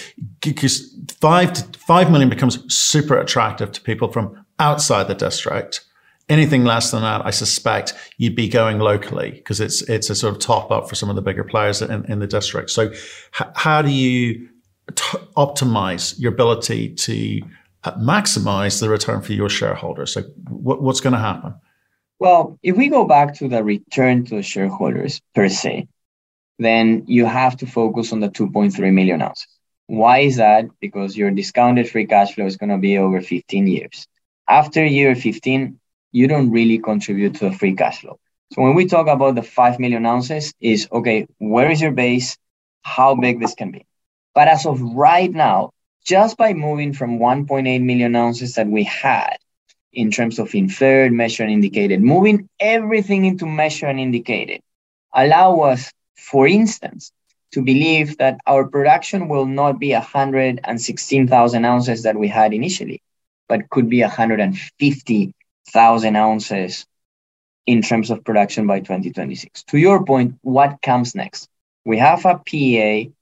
because 0.40 0.94
five 1.20 1.54
to 1.54 1.78
five 1.78 2.10
million 2.10 2.28
becomes 2.28 2.62
super 2.72 3.18
attractive 3.18 3.72
to 3.72 3.80
people 3.80 4.12
from 4.12 4.44
outside 4.58 5.08
the 5.08 5.14
district 5.14 5.86
Anything 6.30 6.64
less 6.64 6.92
than 6.92 7.02
that, 7.02 7.26
I 7.26 7.30
suspect 7.30 7.92
you'd 8.16 8.36
be 8.36 8.48
going 8.48 8.78
locally 8.78 9.32
because 9.32 9.60
it's 9.60 9.82
it's 9.82 10.08
a 10.08 10.14
sort 10.14 10.32
of 10.32 10.40
top 10.40 10.70
up 10.70 10.88
for 10.88 10.94
some 10.94 11.10
of 11.10 11.16
the 11.16 11.22
bigger 11.22 11.44
players 11.44 11.82
in, 11.82 12.04
in 12.10 12.20
the 12.20 12.26
district. 12.26 12.70
So, 12.70 12.90
h- 12.90 13.48
how 13.54 13.82
do 13.82 13.90
you 13.90 14.48
t- 14.94 15.18
optimize 15.36 16.18
your 16.18 16.32
ability 16.32 16.94
to 16.94 17.40
uh, 17.84 17.92
maximize 17.96 18.80
the 18.80 18.88
return 18.88 19.22
for 19.22 19.32
your 19.32 19.48
shareholders? 19.48 20.14
So, 20.14 20.22
what, 20.48 20.80
what's 20.82 21.00
going 21.00 21.14
to 21.14 21.18
happen? 21.18 21.54
Well, 22.20 22.58
if 22.62 22.76
we 22.76 22.88
go 22.88 23.04
back 23.04 23.34
to 23.38 23.48
the 23.48 23.64
return 23.64 24.24
to 24.26 24.36
the 24.36 24.42
shareholders 24.42 25.20
per 25.34 25.48
se, 25.48 25.88
then 26.60 27.04
you 27.06 27.24
have 27.24 27.56
to 27.56 27.66
focus 27.66 28.12
on 28.12 28.20
the 28.20 28.28
2.3 28.28 28.92
million 28.92 29.22
ounces. 29.22 29.48
Why 29.86 30.18
is 30.18 30.36
that? 30.36 30.66
Because 30.80 31.16
your 31.16 31.30
discounted 31.30 31.88
free 31.88 32.06
cash 32.06 32.34
flow 32.34 32.46
is 32.46 32.56
going 32.56 32.70
to 32.70 32.78
be 32.78 32.98
over 32.98 33.20
15 33.20 33.66
years. 33.66 34.06
After 34.46 34.84
year 34.84 35.16
15, 35.16 35.80
you 36.12 36.26
don't 36.26 36.50
really 36.50 36.78
contribute 36.78 37.34
to 37.36 37.50
the 37.50 37.56
free 37.56 37.74
cash 37.74 38.00
flow. 38.00 38.18
So 38.52 38.62
when 38.62 38.74
we 38.74 38.86
talk 38.86 39.06
about 39.06 39.36
the 39.36 39.42
5 39.42 39.78
million 39.78 40.04
ounces 40.06 40.52
is, 40.60 40.88
okay, 40.90 41.26
where 41.38 41.70
is 41.70 41.80
your 41.80 41.92
base? 41.92 42.36
How 42.82 43.14
big 43.14 43.40
this 43.40 43.54
can 43.54 43.70
be? 43.70 43.86
But 44.34 44.48
as 44.48 44.66
of 44.66 44.80
right 44.80 45.30
now, 45.30 45.70
just 46.04 46.36
by 46.36 46.54
moving 46.54 46.92
from 46.92 47.18
1.8 47.18 47.82
million 47.82 48.16
ounces 48.16 48.54
that 48.54 48.66
we 48.66 48.84
had 48.84 49.36
in 49.92 50.10
terms 50.10 50.38
of 50.38 50.54
inferred, 50.54 51.12
measured, 51.12 51.44
and 51.44 51.52
indicated, 51.52 52.00
moving 52.00 52.48
everything 52.58 53.24
into 53.24 53.46
measured 53.46 53.90
and 53.90 54.00
indicated, 54.00 54.60
allow 55.14 55.60
us, 55.60 55.92
for 56.16 56.46
instance, 56.46 57.12
to 57.52 57.62
believe 57.62 58.16
that 58.18 58.38
our 58.46 58.66
production 58.66 59.28
will 59.28 59.46
not 59.46 59.78
be 59.78 59.92
116,000 59.92 61.64
ounces 61.64 62.02
that 62.04 62.16
we 62.16 62.28
had 62.28 62.52
initially, 62.52 63.02
but 63.48 63.68
could 63.70 63.88
be 63.88 64.00
150 64.00 65.34
thousand 65.72 66.16
ounces 66.16 66.86
in 67.66 67.82
terms 67.82 68.10
of 68.10 68.24
production 68.24 68.66
by 68.66 68.80
2026. 68.80 69.64
To 69.64 69.78
your 69.78 70.04
point, 70.04 70.36
what 70.42 70.80
comes 70.82 71.14
next? 71.14 71.48
We 71.84 71.98
have 71.98 72.24
a 72.24 72.38
PEA. 72.38 73.12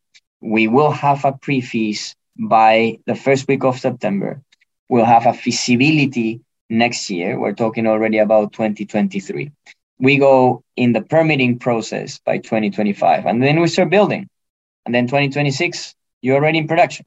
We 0.40 0.68
will 0.68 0.90
have 0.90 1.24
a 1.24 1.32
pre-fees 1.32 2.14
by 2.38 2.98
the 3.06 3.14
first 3.14 3.48
week 3.48 3.64
of 3.64 3.78
September. 3.78 4.40
We'll 4.88 5.04
have 5.04 5.26
a 5.26 5.34
feasibility 5.34 6.40
next 6.70 7.10
year. 7.10 7.38
We're 7.38 7.54
talking 7.54 7.86
already 7.86 8.18
about 8.18 8.52
2023. 8.52 9.50
We 9.98 10.16
go 10.18 10.62
in 10.76 10.92
the 10.92 11.02
permitting 11.02 11.58
process 11.58 12.18
by 12.24 12.38
2025, 12.38 13.26
and 13.26 13.42
then 13.42 13.60
we 13.60 13.68
start 13.68 13.90
building. 13.90 14.28
And 14.86 14.94
then 14.94 15.06
2026, 15.06 15.94
you're 16.22 16.36
already 16.36 16.58
in 16.58 16.68
production 16.68 17.04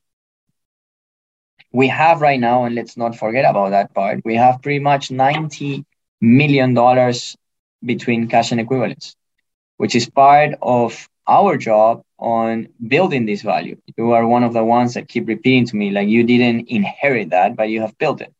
we 1.71 1.87
have 1.87 2.21
right 2.21 2.39
now, 2.39 2.65
and 2.65 2.75
let's 2.75 2.97
not 2.97 3.15
forget 3.15 3.45
about 3.45 3.69
that 3.69 3.93
part, 3.93 4.21
we 4.25 4.35
have 4.35 4.61
pretty 4.61 4.79
much 4.79 5.09
$90 5.09 5.85
million 6.19 7.13
between 7.83 8.27
cash 8.27 8.51
and 8.51 8.59
equivalents, 8.59 9.15
which 9.77 9.95
is 9.95 10.09
part 10.09 10.51
of 10.61 11.07
our 11.27 11.57
job 11.57 12.03
on 12.19 12.67
building 12.87 13.25
this 13.25 13.41
value. 13.41 13.77
You 13.97 14.11
are 14.11 14.27
one 14.27 14.43
of 14.43 14.53
the 14.53 14.63
ones 14.63 14.93
that 14.95 15.07
keep 15.07 15.27
repeating 15.27 15.65
to 15.67 15.75
me, 15.75 15.91
like 15.91 16.07
you 16.07 16.23
didn't 16.23 16.67
inherit 16.67 17.29
that, 17.29 17.55
but 17.55 17.69
you 17.69 17.81
have 17.81 17.97
built 17.97 18.21
it. 18.21 18.33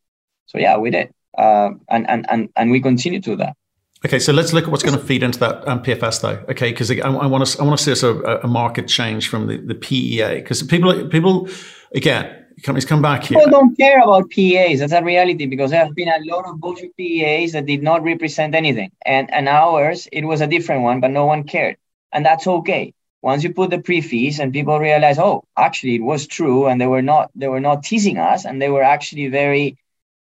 So 0.47 0.57
yeah, 0.57 0.77
we 0.77 0.91
did. 0.91 1.13
Uh, 1.37 1.71
and, 1.89 2.09
and, 2.09 2.25
and, 2.29 2.49
and 2.55 2.71
we 2.71 2.81
continue 2.81 3.21
to 3.21 3.37
that. 3.37 3.55
Okay, 4.03 4.19
so 4.19 4.33
let's 4.33 4.51
look 4.51 4.65
at 4.65 4.71
what's 4.71 4.83
going 4.83 4.97
to 4.97 5.03
feed 5.03 5.21
into 5.21 5.39
that 5.39 5.67
um, 5.67 5.81
PFS, 5.83 6.21
though. 6.21 6.43
Okay, 6.49 6.71
because 6.71 6.89
I, 6.89 6.95
I 6.95 7.27
want 7.27 7.45
to 7.45 7.61
I 7.61 7.63
want 7.63 7.79
to 7.79 7.95
see 7.95 8.07
a, 8.07 8.39
a 8.39 8.47
market 8.47 8.87
change 8.87 9.29
from 9.29 9.45
the, 9.45 9.57
the 9.57 9.75
PEA 9.75 10.41
because 10.41 10.63
people 10.63 11.07
people 11.07 11.47
again 11.93 12.40
companies 12.61 12.85
come 12.85 13.01
back 13.01 13.23
here. 13.23 13.39
People 13.39 13.51
don't 13.51 13.75
care 13.77 14.01
about 14.01 14.29
PAs. 14.31 14.79
That's 14.79 14.93
a 14.93 15.03
reality 15.03 15.45
because 15.45 15.71
there 15.71 15.83
have 15.83 15.95
been 15.95 16.09
a 16.09 16.19
lot 16.33 16.45
of 16.45 16.59
bullshit 16.59 16.91
PAs 16.97 17.51
that 17.53 17.65
did 17.65 17.83
not 17.83 18.03
represent 18.03 18.55
anything. 18.55 18.91
And 19.05 19.31
and 19.33 19.47
ours, 19.49 20.07
it 20.11 20.25
was 20.25 20.41
a 20.41 20.47
different 20.47 20.83
one, 20.83 20.99
but 21.01 21.11
no 21.11 21.25
one 21.25 21.43
cared. 21.43 21.77
And 22.13 22.25
that's 22.25 22.47
okay. 22.47 22.93
once 23.21 23.43
you 23.43 23.53
put 23.53 23.69
the 23.69 23.79
pre-fees 23.79 24.39
and 24.39 24.51
people 24.53 24.79
realize, 24.79 25.19
oh, 25.19 25.43
actually 25.57 25.95
it 25.95 26.01
was 26.03 26.27
true, 26.27 26.67
and 26.67 26.81
they 26.81 26.87
were 26.87 27.01
not 27.01 27.31
they 27.35 27.47
were 27.47 27.59
not 27.59 27.83
teasing 27.83 28.17
us, 28.17 28.45
and 28.45 28.61
they 28.61 28.69
were 28.69 28.83
actually 28.83 29.27
very 29.27 29.77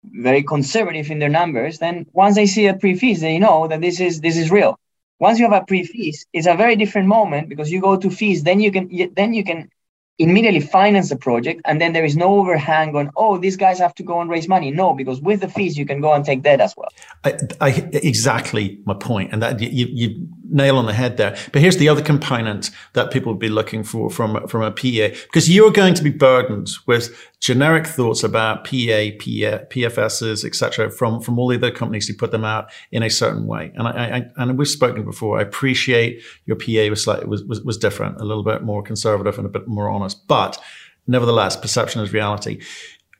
very 0.04 0.42
conservative 0.42 1.11
in 1.11 1.18
their 1.18 1.28
numbers, 1.28 1.78
then 1.78 2.07
once 2.12 2.35
they 2.37 2.47
see 2.47 2.66
a 2.66 2.75
pre-fees, 2.75 3.21
they 3.21 3.38
know 3.38 3.68
that 3.68 3.80
this 3.80 4.00
is 4.00 4.21
this 4.21 4.37
is 4.37 4.50
real. 4.50 4.78
Once 5.18 5.38
you 5.38 5.50
have 5.50 5.62
a 5.62 5.66
pre-fees, 5.66 6.26
it's 6.33 6.47
a 6.47 6.54
very 6.54 6.76
different 6.76 7.09
moment 7.09 7.49
because 7.49 7.71
you 7.73 7.80
go 7.80 7.97
to 7.97 8.11
fees, 8.11 8.42
then 8.45 8.61
you 8.61 8.71
can 8.73 8.88
then 9.14 9.35
you 9.35 9.45
can 9.45 9.71
immediately 10.18 10.60
finance 10.60 11.08
the 11.10 11.16
project 11.16 11.60
and 11.64 11.80
then 11.80 11.92
there 11.92 12.04
is 12.04 12.16
no 12.16 12.40
overhang 12.40 12.96
on 12.96 13.10
oh 13.16 13.38
these 13.38 13.56
guys 13.56 13.78
have 13.78 13.94
to 13.94 14.02
go 14.02 14.20
and 14.20 14.28
raise 14.30 14.48
money. 14.48 14.70
No 14.70 14.92
because 14.94 15.20
with 15.20 15.40
the 15.40 15.48
fees 15.48 15.78
you 15.78 15.87
can 15.87 16.00
go 16.00 16.12
and 16.12 16.25
take 16.25 16.42
debt 16.42 16.60
as 16.60 16.76
well. 16.76 16.88
I, 17.25 17.38
I, 17.60 17.68
exactly 17.92 18.80
my 18.84 18.94
point 18.94 19.32
and 19.32 19.42
that 19.42 19.60
you, 19.60 19.87
you 19.90 20.28
nail 20.50 20.76
on 20.76 20.87
the 20.87 20.93
head 20.93 21.17
there 21.17 21.37
but 21.52 21.61
here's 21.61 21.76
the 21.76 21.88
other 21.88 22.02
component 22.02 22.71
that 22.95 23.11
people 23.11 23.33
would 23.33 23.40
be 23.40 23.49
looking 23.49 23.83
for 23.83 24.11
from 24.11 24.47
from 24.49 24.62
a 24.62 24.71
pa 24.71 25.14
because 25.25 25.49
you're 25.49 25.71
going 25.71 25.95
to 25.95 26.02
be 26.02 26.11
burdened 26.11 26.71
with 26.87 27.14
generic 27.40 27.87
thoughts 27.87 28.25
about 28.25 28.64
PA, 28.64 29.14
PA 29.19 29.64
PFSs, 29.71 30.45
etc., 30.45 30.90
from 30.90 31.21
from 31.21 31.38
all 31.38 31.49
the 31.49 31.57
other 31.57 31.71
companies 31.71 32.09
who 32.09 32.14
put 32.14 32.31
them 32.31 32.45
out 32.45 32.71
in 32.90 33.02
a 33.02 33.11
certain 33.11 33.47
way. 33.47 33.73
And 33.75 33.87
I, 33.87 33.90
I 33.90 34.43
and 34.43 34.59
we've 34.59 34.69
spoken 34.69 35.05
before. 35.05 35.38
I 35.38 35.43
appreciate 35.43 36.23
your 36.47 36.57
PA 36.57 36.90
was 36.90 37.05
slightly 37.05 37.26
was, 37.26 37.45
was 37.45 37.62
was 37.62 37.78
different, 37.78 38.21
a 38.21 38.25
little 38.25 38.43
bit 38.43 38.62
more 38.62 38.83
conservative 38.83 39.38
and 39.38 39.47
a 39.47 39.50
bit 39.50 39.69
more 39.69 39.88
honest, 39.88 40.26
but 40.26 40.61
nevertheless, 41.07 41.57
perception 41.57 42.02
is 42.02 42.12
reality. 42.12 42.61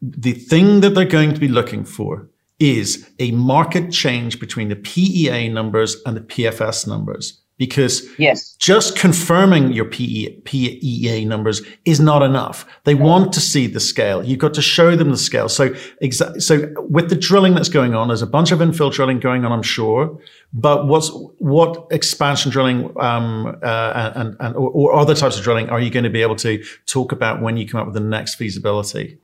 The 0.01 0.33
thing 0.33 0.81
that 0.81 0.91
they're 0.91 1.05
going 1.05 1.35
to 1.35 1.41
be 1.41 1.49
looking 1.49 1.85
for 1.85 2.29
is 2.61 3.09
a 3.19 3.31
market 3.33 3.93
change 3.93 4.41
between 4.41 4.69
the 4.69 4.77
PEA 4.77 5.49
numbers 5.49 5.97
and 6.05 6.17
the 6.17 6.21
PFS 6.21 6.87
numbers 6.87 7.41
because 7.59 8.09
yes. 8.19 8.55
just 8.55 8.97
confirming 8.97 9.73
your 9.73 9.85
PE, 9.85 10.41
PEA 10.45 11.25
numbers 11.25 11.61
is 11.85 11.99
not 11.99 12.23
enough. 12.23 12.65
They 12.85 12.95
want 12.95 13.33
to 13.33 13.41
see 13.41 13.67
the 13.67 13.81
scale. 13.81 14.25
You've 14.25 14.39
got 14.39 14.55
to 14.55 14.63
show 14.63 14.95
them 14.95 15.11
the 15.11 15.17
scale. 15.17 15.49
So, 15.49 15.71
exa- 16.01 16.41
so 16.41 16.73
with 16.89 17.11
the 17.11 17.17
drilling 17.17 17.55
that's 17.55 17.69
going 17.69 17.95
on, 17.95 18.09
there's 18.09 18.23
a 18.23 18.29
bunch 18.29 18.53
of 18.53 18.61
infill 18.61 18.93
drilling 18.93 19.19
going 19.19 19.45
on, 19.45 19.51
I'm 19.51 19.63
sure. 19.63 20.19
But 20.53 20.87
what's 20.87 21.11
what 21.39 21.89
expansion 21.91 22.53
drilling 22.53 22.97
um, 23.01 23.59
uh, 23.63 24.13
and 24.15 24.37
and 24.39 24.57
or, 24.57 24.71
or 24.71 24.95
other 24.95 25.15
types 25.15 25.37
of 25.37 25.43
drilling 25.43 25.69
are 25.69 25.81
you 25.81 25.91
going 25.91 26.05
to 26.05 26.11
be 26.11 26.23
able 26.23 26.37
to 26.37 26.65
talk 26.87 27.13
about 27.13 27.43
when 27.43 27.57
you 27.57 27.69
come 27.69 27.81
up 27.81 27.87
with 27.87 27.95
the 27.95 28.01
next 28.01 28.37
feasibility? 28.37 29.19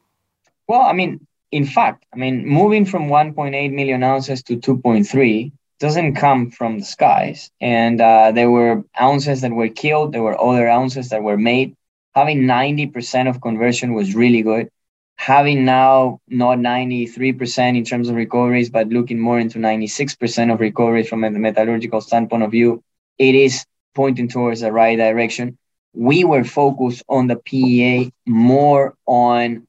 Well, 0.66 0.82
I 0.82 0.92
mean, 0.92 1.26
in 1.54 1.64
fact, 1.64 2.04
I 2.12 2.16
mean, 2.16 2.44
moving 2.44 2.84
from 2.84 3.06
1.8 3.06 3.73
million 3.73 4.02
ounces 4.02 4.42
to 4.42 4.56
2.3 4.56 5.52
doesn't 5.78 6.16
come 6.16 6.50
from 6.50 6.80
the 6.80 6.84
skies. 6.84 7.49
And 7.61 8.00
uh, 8.00 8.32
there 8.32 8.50
were 8.50 8.82
ounces 9.00 9.42
that 9.42 9.52
were 9.52 9.68
killed, 9.68 10.12
there 10.12 10.25
were 10.25 10.40
other 10.40 10.68
ounces 10.68 11.11
that 11.11 11.23
were 11.23 11.38
made. 11.38 11.76
Having 12.12 12.40
90% 12.40 13.28
of 13.28 13.40
conversion 13.40 13.94
was 13.94 14.16
really 14.16 14.42
good. 14.42 14.68
Having 15.14 15.64
now 15.64 16.18
not 16.26 16.58
93% 16.58 17.78
in 17.78 17.84
terms 17.84 18.08
of 18.08 18.16
recoveries, 18.16 18.68
but 18.68 18.88
looking 18.88 19.20
more 19.20 19.38
into 19.38 19.61
96% 19.61 20.52
of 20.52 20.58
recoveries 20.58 21.08
from 21.08 21.23
a 21.23 21.30
metallurgical 21.30 22.00
standpoint 22.00 22.42
of 22.42 22.50
view, 22.50 22.82
it 23.16 23.37
is 23.37 23.64
pointing 23.94 24.26
towards 24.26 24.62
the 24.62 24.73
right 24.73 24.96
direction. 24.96 25.56
We 25.92 26.25
were 26.25 26.42
focused 26.42 27.04
on 27.08 27.28
the 27.28 27.37
PEA 27.37 28.11
more 28.26 28.96
on 29.06 29.68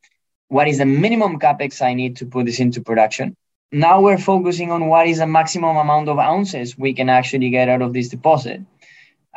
what 0.55 0.67
is 0.71 0.77
the 0.83 0.89
minimum 1.03 1.33
capex 1.45 1.81
I 1.81 1.93
need 2.01 2.13
to 2.17 2.25
put 2.25 2.45
this 2.45 2.59
into 2.59 2.81
production 2.89 3.35
now 3.71 3.99
we're 3.99 4.17
focusing 4.17 4.71
on 4.71 4.87
what 4.87 5.07
is 5.07 5.17
the 5.17 5.27
maximum 5.27 5.75
amount 5.75 6.07
of 6.07 6.17
ounces 6.17 6.77
we 6.77 6.93
can 6.93 7.09
actually 7.09 7.49
get 7.49 7.67
out 7.67 7.81
of 7.81 7.93
this 7.93 8.09
deposit. 8.09 8.61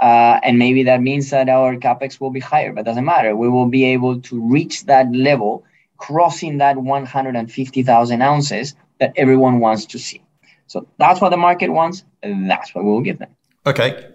Uh, 0.00 0.38
and 0.44 0.58
maybe 0.58 0.84
that 0.84 1.02
means 1.02 1.30
that 1.30 1.48
our 1.48 1.75
capex 1.75 2.20
will 2.20 2.30
be 2.30 2.38
higher, 2.38 2.72
but 2.72 2.84
doesn't 2.84 3.04
matter. 3.04 3.34
We 3.34 3.48
will 3.48 3.66
be 3.66 3.84
able 3.84 4.20
to 4.20 4.40
reach 4.40 4.84
that 4.84 5.10
level, 5.12 5.64
crossing 5.96 6.58
that 6.58 6.76
150,000 6.76 8.22
ounces 8.22 8.76
that 9.00 9.12
everyone 9.16 9.58
wants 9.58 9.87
to 9.87 9.98
see. 9.98 10.22
So 10.68 10.87
that's 10.98 11.20
what 11.20 11.30
the 11.30 11.37
market 11.37 11.70
wants, 11.70 12.04
that's 12.22 12.75
what 12.75 12.84
we'll 12.84 13.00
give 13.00 13.18
them. 13.18 13.30
Okay. 13.66 14.06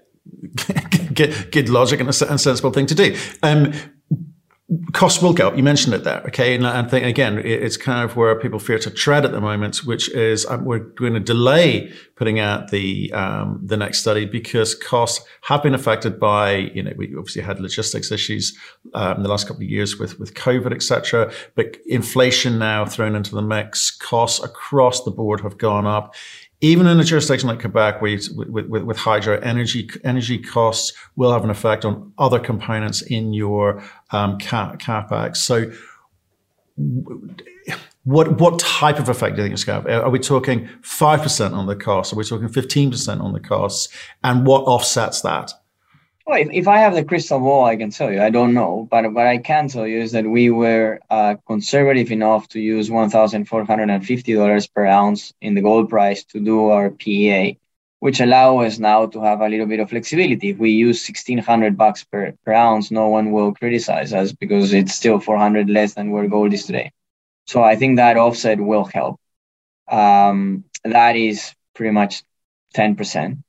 good, 1.13 1.51
good 1.51 1.67
logic 1.67 1.99
and 1.99 2.07
a 2.07 2.13
sensible 2.13 2.71
thing 2.71 2.85
to 2.85 2.95
do. 2.95 3.17
Um, 3.41 3.73
costs 4.93 5.21
will 5.21 5.33
go 5.33 5.49
up. 5.49 5.57
You 5.57 5.63
mentioned 5.63 5.93
it 5.93 6.03
there, 6.03 6.21
okay? 6.27 6.55
And 6.55 6.65
I 6.65 6.83
think 6.83 7.05
again, 7.05 7.39
it's 7.39 7.77
kind 7.77 8.03
of 8.09 8.15
where 8.15 8.37
people 8.39 8.59
fear 8.59 8.79
to 8.79 8.91
tread 8.91 9.25
at 9.25 9.31
the 9.31 9.41
moment, 9.41 9.77
which 9.85 10.09
is 10.09 10.45
um, 10.45 10.65
we're 10.65 10.79
going 10.79 11.13
to 11.13 11.19
delay 11.19 11.91
putting 12.15 12.39
out 12.39 12.69
the 12.69 13.11
um, 13.13 13.59
the 13.63 13.77
next 13.77 13.99
study 13.99 14.25
because 14.25 14.75
costs 14.75 15.25
have 15.41 15.63
been 15.63 15.73
affected 15.73 16.19
by 16.19 16.55
you 16.55 16.83
know 16.83 16.93
we 16.95 17.07
obviously 17.17 17.41
had 17.41 17.59
logistics 17.59 18.11
issues 18.11 18.57
um, 18.93 19.17
in 19.17 19.23
the 19.23 19.29
last 19.29 19.47
couple 19.47 19.63
of 19.63 19.69
years 19.69 19.97
with 19.97 20.19
with 20.19 20.33
COVID, 20.33 20.73
etc. 20.73 21.31
But 21.55 21.77
inflation 21.85 22.59
now 22.59 22.85
thrown 22.85 23.15
into 23.15 23.35
the 23.35 23.41
mix, 23.41 23.91
costs 23.91 24.43
across 24.43 25.03
the 25.03 25.11
board 25.11 25.41
have 25.41 25.57
gone 25.57 25.85
up 25.85 26.15
even 26.63 26.87
in 26.87 26.97
a 26.97 27.03
jurisdiction 27.03 27.49
like 27.49 27.59
Quebec, 27.59 28.01
where 28.01 28.17
with, 28.35 28.69
with, 28.69 28.83
with, 28.83 28.97
hydro, 28.97 29.37
energy 29.41 29.89
energy 30.05 30.37
costs 30.37 30.93
will 31.17 31.33
have 31.33 31.43
an 31.43 31.49
effect 31.49 31.83
on 31.83 32.13
other 32.17 32.39
components 32.39 33.01
in 33.01 33.33
your 33.33 33.83
um, 34.11 34.37
cap, 34.37 34.79
capex. 34.79 35.37
So, 35.37 35.73
what 38.05 38.39
what 38.39 38.59
type 38.59 38.97
of 38.97 39.09
effect 39.09 39.35
do 39.35 39.41
you 39.41 39.45
think 39.45 39.53
it's 39.53 39.65
going 39.65 39.83
to 39.83 39.91
have? 39.91 40.03
Are 40.05 40.09
we 40.09 40.19
talking 40.19 40.69
five 40.81 41.21
percent 41.21 41.53
on 41.53 41.67
the 41.67 41.75
cost? 41.75 42.13
Are 42.13 42.15
we 42.15 42.23
talking 42.23 42.47
fifteen 42.47 42.89
percent 42.89 43.19
on 43.19 43.33
the 43.33 43.41
costs? 43.41 43.89
And 44.23 44.47
what 44.47 44.61
offsets 44.61 45.19
that? 45.21 45.51
Well, 46.25 46.39
if, 46.39 46.49
if 46.53 46.67
I 46.69 46.77
have 46.77 46.93
the 46.95 47.03
crystal 47.03 47.39
ball, 47.39 47.65
I 47.65 47.75
can 47.75 47.89
tell 47.89 48.11
you. 48.11 48.21
I 48.21 48.29
don't 48.29 48.53
know, 48.53 48.87
but 48.89 49.11
what 49.13 49.27
I 49.27 49.39
can 49.39 49.67
tell 49.67 49.85
you 49.85 49.99
is 49.99 50.13
that 50.13 50.25
we 50.25 50.49
were 50.49 50.99
uh, 51.09 51.35
conservative 51.47 52.11
enough 52.11 52.47
to 52.49 52.61
use 52.61 52.89
one 52.89 53.09
thousand 53.09 53.45
four 53.45 53.65
hundred 53.65 53.89
and 53.89 54.05
fifty 54.05 54.33
dollars 54.33 54.65
per 54.67 54.85
ounce 54.85 55.33
in 55.41 55.53
the 55.53 55.61
gold 55.61 55.89
price 55.89 56.23
to 56.25 56.39
do 56.39 56.69
our 56.69 56.91
PEA, 56.91 57.57
which 57.99 58.21
allow 58.21 58.59
us 58.59 58.79
now 58.79 59.05
to 59.07 59.21
have 59.21 59.41
a 59.41 59.49
little 59.49 59.65
bit 59.65 59.81
of 59.81 59.89
flexibility. 59.89 60.51
If 60.51 60.57
we 60.59 60.71
use 60.71 61.01
sixteen 61.01 61.39
hundred 61.39 61.77
bucks 61.77 62.05
per, 62.05 62.33
per 62.45 62.53
ounce, 62.53 62.89
no 62.89 63.09
one 63.09 63.31
will 63.33 63.53
criticize 63.53 64.13
us 64.13 64.31
because 64.31 64.73
it's 64.73 64.95
still 64.95 65.19
four 65.19 65.37
hundred 65.37 65.69
less 65.69 65.93
than 65.93 66.11
where 66.11 66.27
gold 66.29 66.53
is 66.53 66.65
today. 66.65 66.93
So 67.47 67.61
I 67.61 67.75
think 67.75 67.97
that 67.97 68.15
offset 68.17 68.61
will 68.61 68.85
help. 68.85 69.19
Um, 69.89 70.63
that 70.85 71.17
is 71.17 71.53
pretty 71.75 71.91
much 71.91 72.23
ten 72.73 72.95
percent 72.95 73.39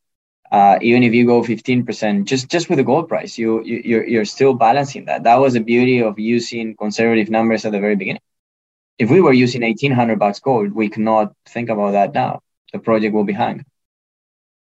uh, 0.52 0.78
even 0.82 1.02
if 1.02 1.12
you 1.12 1.26
go 1.26 1.42
15% 1.42 2.24
just 2.24 2.48
just 2.48 2.68
with 2.68 2.78
the 2.78 2.84
gold 2.84 3.08
price 3.08 3.36
you, 3.38 3.62
you 3.64 3.82
you're, 3.84 4.04
you're 4.06 4.24
still 4.24 4.54
balancing 4.54 5.06
that. 5.06 5.24
That 5.24 5.36
was 5.36 5.54
the 5.54 5.60
beauty 5.60 6.00
of 6.02 6.18
using 6.18 6.76
conservative 6.76 7.30
numbers 7.30 7.64
at 7.64 7.72
the 7.72 7.80
very 7.80 7.96
beginning. 7.96 8.22
If 8.98 9.10
we 9.10 9.20
were 9.20 9.32
using 9.32 9.62
1800 9.62 10.18
bucks 10.18 10.40
gold 10.40 10.72
we 10.72 10.88
cannot 10.88 11.34
think 11.46 11.70
about 11.70 11.92
that 11.92 12.14
now. 12.14 12.40
The 12.72 12.78
project 12.78 13.14
will 13.14 13.24
be 13.24 13.32
hung. 13.32 13.64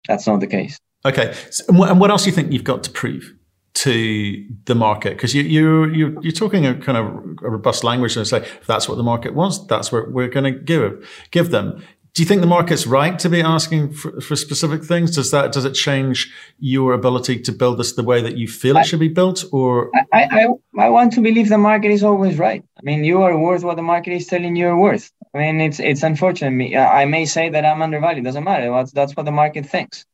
That's 0.07 0.27
not 0.27 0.41
the 0.41 0.47
case. 0.47 0.79
Okay. 1.05 1.35
So, 1.51 1.65
and 1.85 2.01
what 2.01 2.11
else 2.11 2.25
do 2.25 2.31
you 2.31 2.35
think 2.35 2.53
you've 2.53 2.65
got 2.65 2.83
to 2.85 2.91
prove 2.91 3.35
to 3.75 4.47
the 4.65 4.75
market? 4.75 5.11
Because 5.11 5.35
you, 5.35 5.43
you 5.43 5.87
you 5.87 6.19
you're 6.23 6.33
talking 6.33 6.67
a 6.67 6.75
kind 6.75 6.99
of 6.99 7.07
a 7.43 7.51
robust 7.51 7.85
language 7.85 8.17
and 8.17 8.27
say 8.27 8.39
if 8.39 8.67
that's 8.67 8.89
what 8.89 8.97
the 8.97 9.03
market 9.03 9.35
wants 9.35 9.59
that's 9.67 9.93
what 9.93 10.11
we're 10.11 10.29
going 10.29 10.53
to 10.53 10.59
give 10.59 11.09
give 11.31 11.51
them 11.51 11.83
do 12.15 12.23
you 12.23 12.27
think 12.27 12.41
the 12.41 12.47
market's 12.47 12.87
right 12.87 13.19
to 13.19 13.29
be 13.29 13.41
asking 13.41 13.93
for, 13.93 14.21
for, 14.21 14.35
specific 14.37 14.85
things? 14.85 15.15
Does 15.15 15.31
that 15.31 15.53
does 15.53 15.65
it 15.65 15.75
change 15.75 16.33
your 16.59 16.93
ability 16.93 17.41
to 17.41 17.53
build 17.53 17.79
this 17.79 17.93
the 17.93 18.03
way 18.03 18.21
that 18.23 18.37
you 18.37 18.49
feel 18.49 18.77
I, 18.77 18.81
it 18.81 18.87
should 18.87 19.01
be 19.01 19.09
built? 19.09 19.45
Or 19.53 19.91
I, 20.13 20.29
I 20.31 20.47
I 20.79 20.89
want 20.89 21.13
to 21.15 21.21
believe 21.21 21.49
the 21.49 21.59
market 21.59 21.91
is 21.91 22.03
always 22.03 22.39
right. 22.39 22.65
I 22.77 22.81
mean, 22.83 23.05
you 23.05 23.23
are 23.23 23.39
worth 23.39 23.63
what 23.63 23.77
the 23.77 23.83
market 23.83 24.13
is 24.13 24.27
telling 24.27 24.57
you 24.57 24.67
you're 24.67 24.79
worth. 24.79 25.11
I 25.35 25.39
mean, 25.39 25.61
it's 25.61 25.81
it's 25.81 26.03
unfortunate. 26.03 26.77
I 26.77 27.05
may 27.05 27.25
say 27.27 27.51
that 27.51 27.65
I'm 27.65 27.83
undervalued. 27.83 28.25
Doesn't 28.25 28.45
matter. 28.45 28.71
That's 28.71 28.93
that's 28.93 29.15
what 29.17 29.27
the 29.27 29.33
market 29.33 29.67
thinks. 29.67 30.05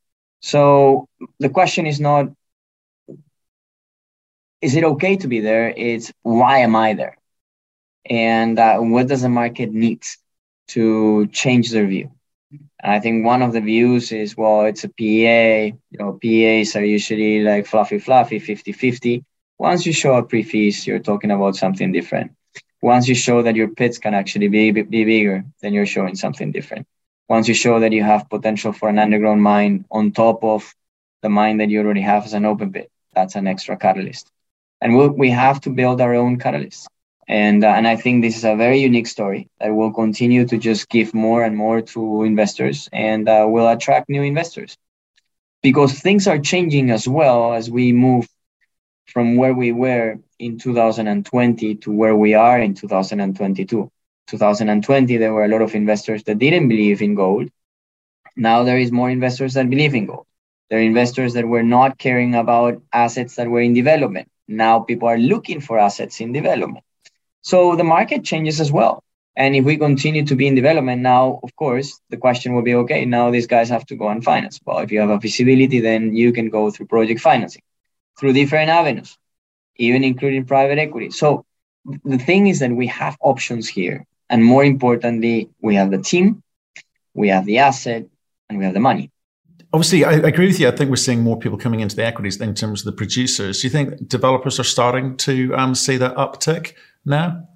So 0.41 1.07
the 1.39 1.49
question 1.49 1.87
is 1.87 1.99
not 1.99 2.27
is 4.61 4.75
it 4.75 4.83
okay 4.83 5.15
to 5.17 5.27
be 5.27 5.39
there? 5.39 5.73
It's 5.75 6.11
why 6.23 6.59
am 6.59 6.75
I 6.75 6.93
there? 6.93 7.17
And 8.09 8.57
uh, 8.59 8.79
what 8.79 9.07
does 9.07 9.21
the 9.21 9.29
market 9.29 9.71
need? 9.71 10.03
To 10.69 11.27
change 11.27 11.71
their 11.71 11.87
view. 11.87 12.11
And 12.51 12.91
I 12.93 12.99
think 12.99 13.25
one 13.25 13.41
of 13.41 13.53
the 13.53 13.61
views 13.61 14.11
is, 14.11 14.37
well, 14.37 14.65
it's 14.65 14.83
a 14.83 14.89
PA, 14.89 15.75
You 15.91 15.99
know, 15.99 16.19
PAs 16.21 16.75
are 16.75 16.83
usually 16.85 17.41
like 17.41 17.65
fluffy, 17.65 17.99
fluffy, 17.99 18.39
50 18.39 18.71
50. 18.71 19.23
Once 19.57 19.85
you 19.85 19.93
show 19.93 20.15
a 20.15 20.23
pre-fees, 20.23 20.85
you're 20.85 20.99
talking 20.99 21.31
about 21.31 21.55
something 21.55 21.91
different. 21.91 22.31
Once 22.81 23.07
you 23.07 23.15
show 23.15 23.41
that 23.41 23.55
your 23.55 23.69
pits 23.69 23.97
can 23.97 24.13
actually 24.13 24.47
be, 24.47 24.71
be 24.71 25.03
bigger, 25.05 25.43
then 25.61 25.73
you're 25.73 25.85
showing 25.85 26.15
something 26.15 26.51
different. 26.51 26.85
Once 27.27 27.47
you 27.47 27.53
show 27.53 27.79
that 27.79 27.91
you 27.91 28.03
have 28.03 28.29
potential 28.29 28.71
for 28.71 28.89
an 28.89 28.99
underground 28.99 29.41
mine 29.41 29.85
on 29.89 30.11
top 30.11 30.43
of 30.43 30.73
the 31.21 31.29
mine 31.29 31.57
that 31.57 31.69
you 31.69 31.79
already 31.79 32.01
have 32.01 32.25
as 32.25 32.33
an 32.33 32.45
open 32.45 32.71
pit, 32.71 32.91
that's 33.13 33.35
an 33.35 33.47
extra 33.47 33.75
catalyst. 33.77 34.29
And 34.81 34.95
we 34.97 35.07
we 35.09 35.29
have 35.31 35.59
to 35.61 35.69
build 35.69 36.01
our 36.01 36.13
own 36.13 36.37
catalysts. 36.37 36.85
And, 37.27 37.63
uh, 37.63 37.67
and 37.67 37.87
I 37.87 37.95
think 37.95 38.21
this 38.21 38.37
is 38.37 38.45
a 38.45 38.55
very 38.55 38.79
unique 38.79 39.07
story 39.07 39.49
that 39.59 39.73
will 39.73 39.91
continue 39.91 40.45
to 40.47 40.57
just 40.57 40.89
give 40.89 41.13
more 41.13 41.43
and 41.43 41.55
more 41.57 41.81
to 41.81 42.23
investors 42.23 42.89
and 42.93 43.27
uh, 43.27 43.45
will 43.49 43.67
attract 43.67 44.09
new 44.09 44.21
investors 44.21 44.77
because 45.63 45.99
things 45.99 46.27
are 46.27 46.37
changing 46.37 46.91
as 46.91 47.07
well 47.07 47.53
as 47.53 47.71
we 47.71 47.91
move 47.91 48.27
from 49.07 49.35
where 49.35 49.53
we 49.53 49.71
were 49.71 50.19
in 50.37 50.59
2020 50.59 51.75
to 51.75 51.91
where 51.91 52.15
we 52.15 52.35
are 52.35 52.59
in 52.59 52.75
2022. 52.75 53.89
2020, 54.27 55.17
there 55.17 55.33
were 55.33 55.45
a 55.45 55.47
lot 55.47 55.63
of 55.63 55.73
investors 55.75 56.23
that 56.25 56.37
didn't 56.37 56.67
believe 56.69 57.01
in 57.01 57.15
gold. 57.15 57.49
Now 58.37 58.63
there 58.63 58.77
is 58.77 58.91
more 58.91 59.09
investors 59.09 59.55
that 59.55 59.69
believe 59.69 59.95
in 59.95 60.05
gold. 60.05 60.27
There 60.69 60.79
are 60.79 60.83
investors 60.83 61.33
that 61.33 61.47
were 61.47 61.63
not 61.63 61.97
caring 61.97 62.35
about 62.35 62.81
assets 62.93 63.35
that 63.37 63.49
were 63.49 63.61
in 63.61 63.73
development. 63.73 64.29
Now 64.47 64.81
people 64.81 65.07
are 65.07 65.17
looking 65.17 65.61
for 65.61 65.79
assets 65.79 66.21
in 66.21 66.31
development. 66.31 66.84
So 67.45 67.75
the 67.75 67.83
market 67.83 68.23
changes 68.23 68.59
as 68.59 68.71
well. 68.71 69.03
And 69.35 69.55
if 69.55 69.63
we 69.63 69.77
continue 69.77 70.25
to 70.25 70.35
be 70.35 70.47
in 70.47 70.55
development 70.55 71.03
now, 71.03 71.39
of 71.43 71.55
course, 71.55 72.01
the 72.09 72.17
question 72.17 72.55
will 72.55 72.63
be 72.63 72.73
okay, 72.73 73.05
now 73.05 73.29
these 73.29 73.45
guys 73.45 73.69
have 73.69 73.85
to 73.87 73.95
go 73.95 74.07
and 74.07 74.23
finance. 74.23 74.59
Well, 74.65 74.79
if 74.79 74.91
you 74.91 74.99
have 74.99 75.11
a 75.11 75.19
visibility, 75.19 75.79
then 75.79 76.15
you 76.15 76.33
can 76.33 76.49
go 76.49 76.71
through 76.71 76.87
project 76.87 77.21
financing 77.21 77.61
through 78.17 78.33
different 78.33 78.71
avenues, 78.71 79.15
even 79.75 80.03
including 80.03 80.45
private 80.45 80.79
equity. 80.79 81.11
So 81.11 81.45
the 82.03 82.17
thing 82.17 82.47
is 82.47 82.57
that 82.61 82.71
we 82.71 82.87
have 82.87 83.15
options 83.19 83.67
here. 83.67 84.07
And 84.27 84.43
more 84.43 84.63
importantly, 84.63 85.51
we 85.61 85.75
have 85.75 85.91
the 85.91 85.99
team, 85.99 86.41
we 87.13 87.27
have 87.27 87.45
the 87.45 87.59
asset, 87.59 88.07
and 88.49 88.57
we 88.57 88.65
have 88.65 88.73
the 88.73 88.79
money. 88.79 89.11
Obviously, 89.71 90.03
I 90.03 90.13
agree 90.13 90.47
with 90.47 90.59
you. 90.59 90.67
I 90.67 90.71
think 90.71 90.89
we're 90.89 90.95
seeing 90.95 91.21
more 91.21 91.37
people 91.37 91.59
coming 91.59 91.81
into 91.81 91.95
the 91.95 92.05
equities 92.05 92.41
in 92.41 92.55
terms 92.55 92.81
of 92.81 92.85
the 92.85 92.97
producers. 92.97 93.61
Do 93.61 93.67
you 93.67 93.71
think 93.71 94.07
developers 94.07 94.59
are 94.59 94.63
starting 94.63 95.15
to 95.17 95.53
um, 95.53 95.75
see 95.75 95.97
that 95.97 96.15
uptick 96.15 96.73
now? 97.05 97.47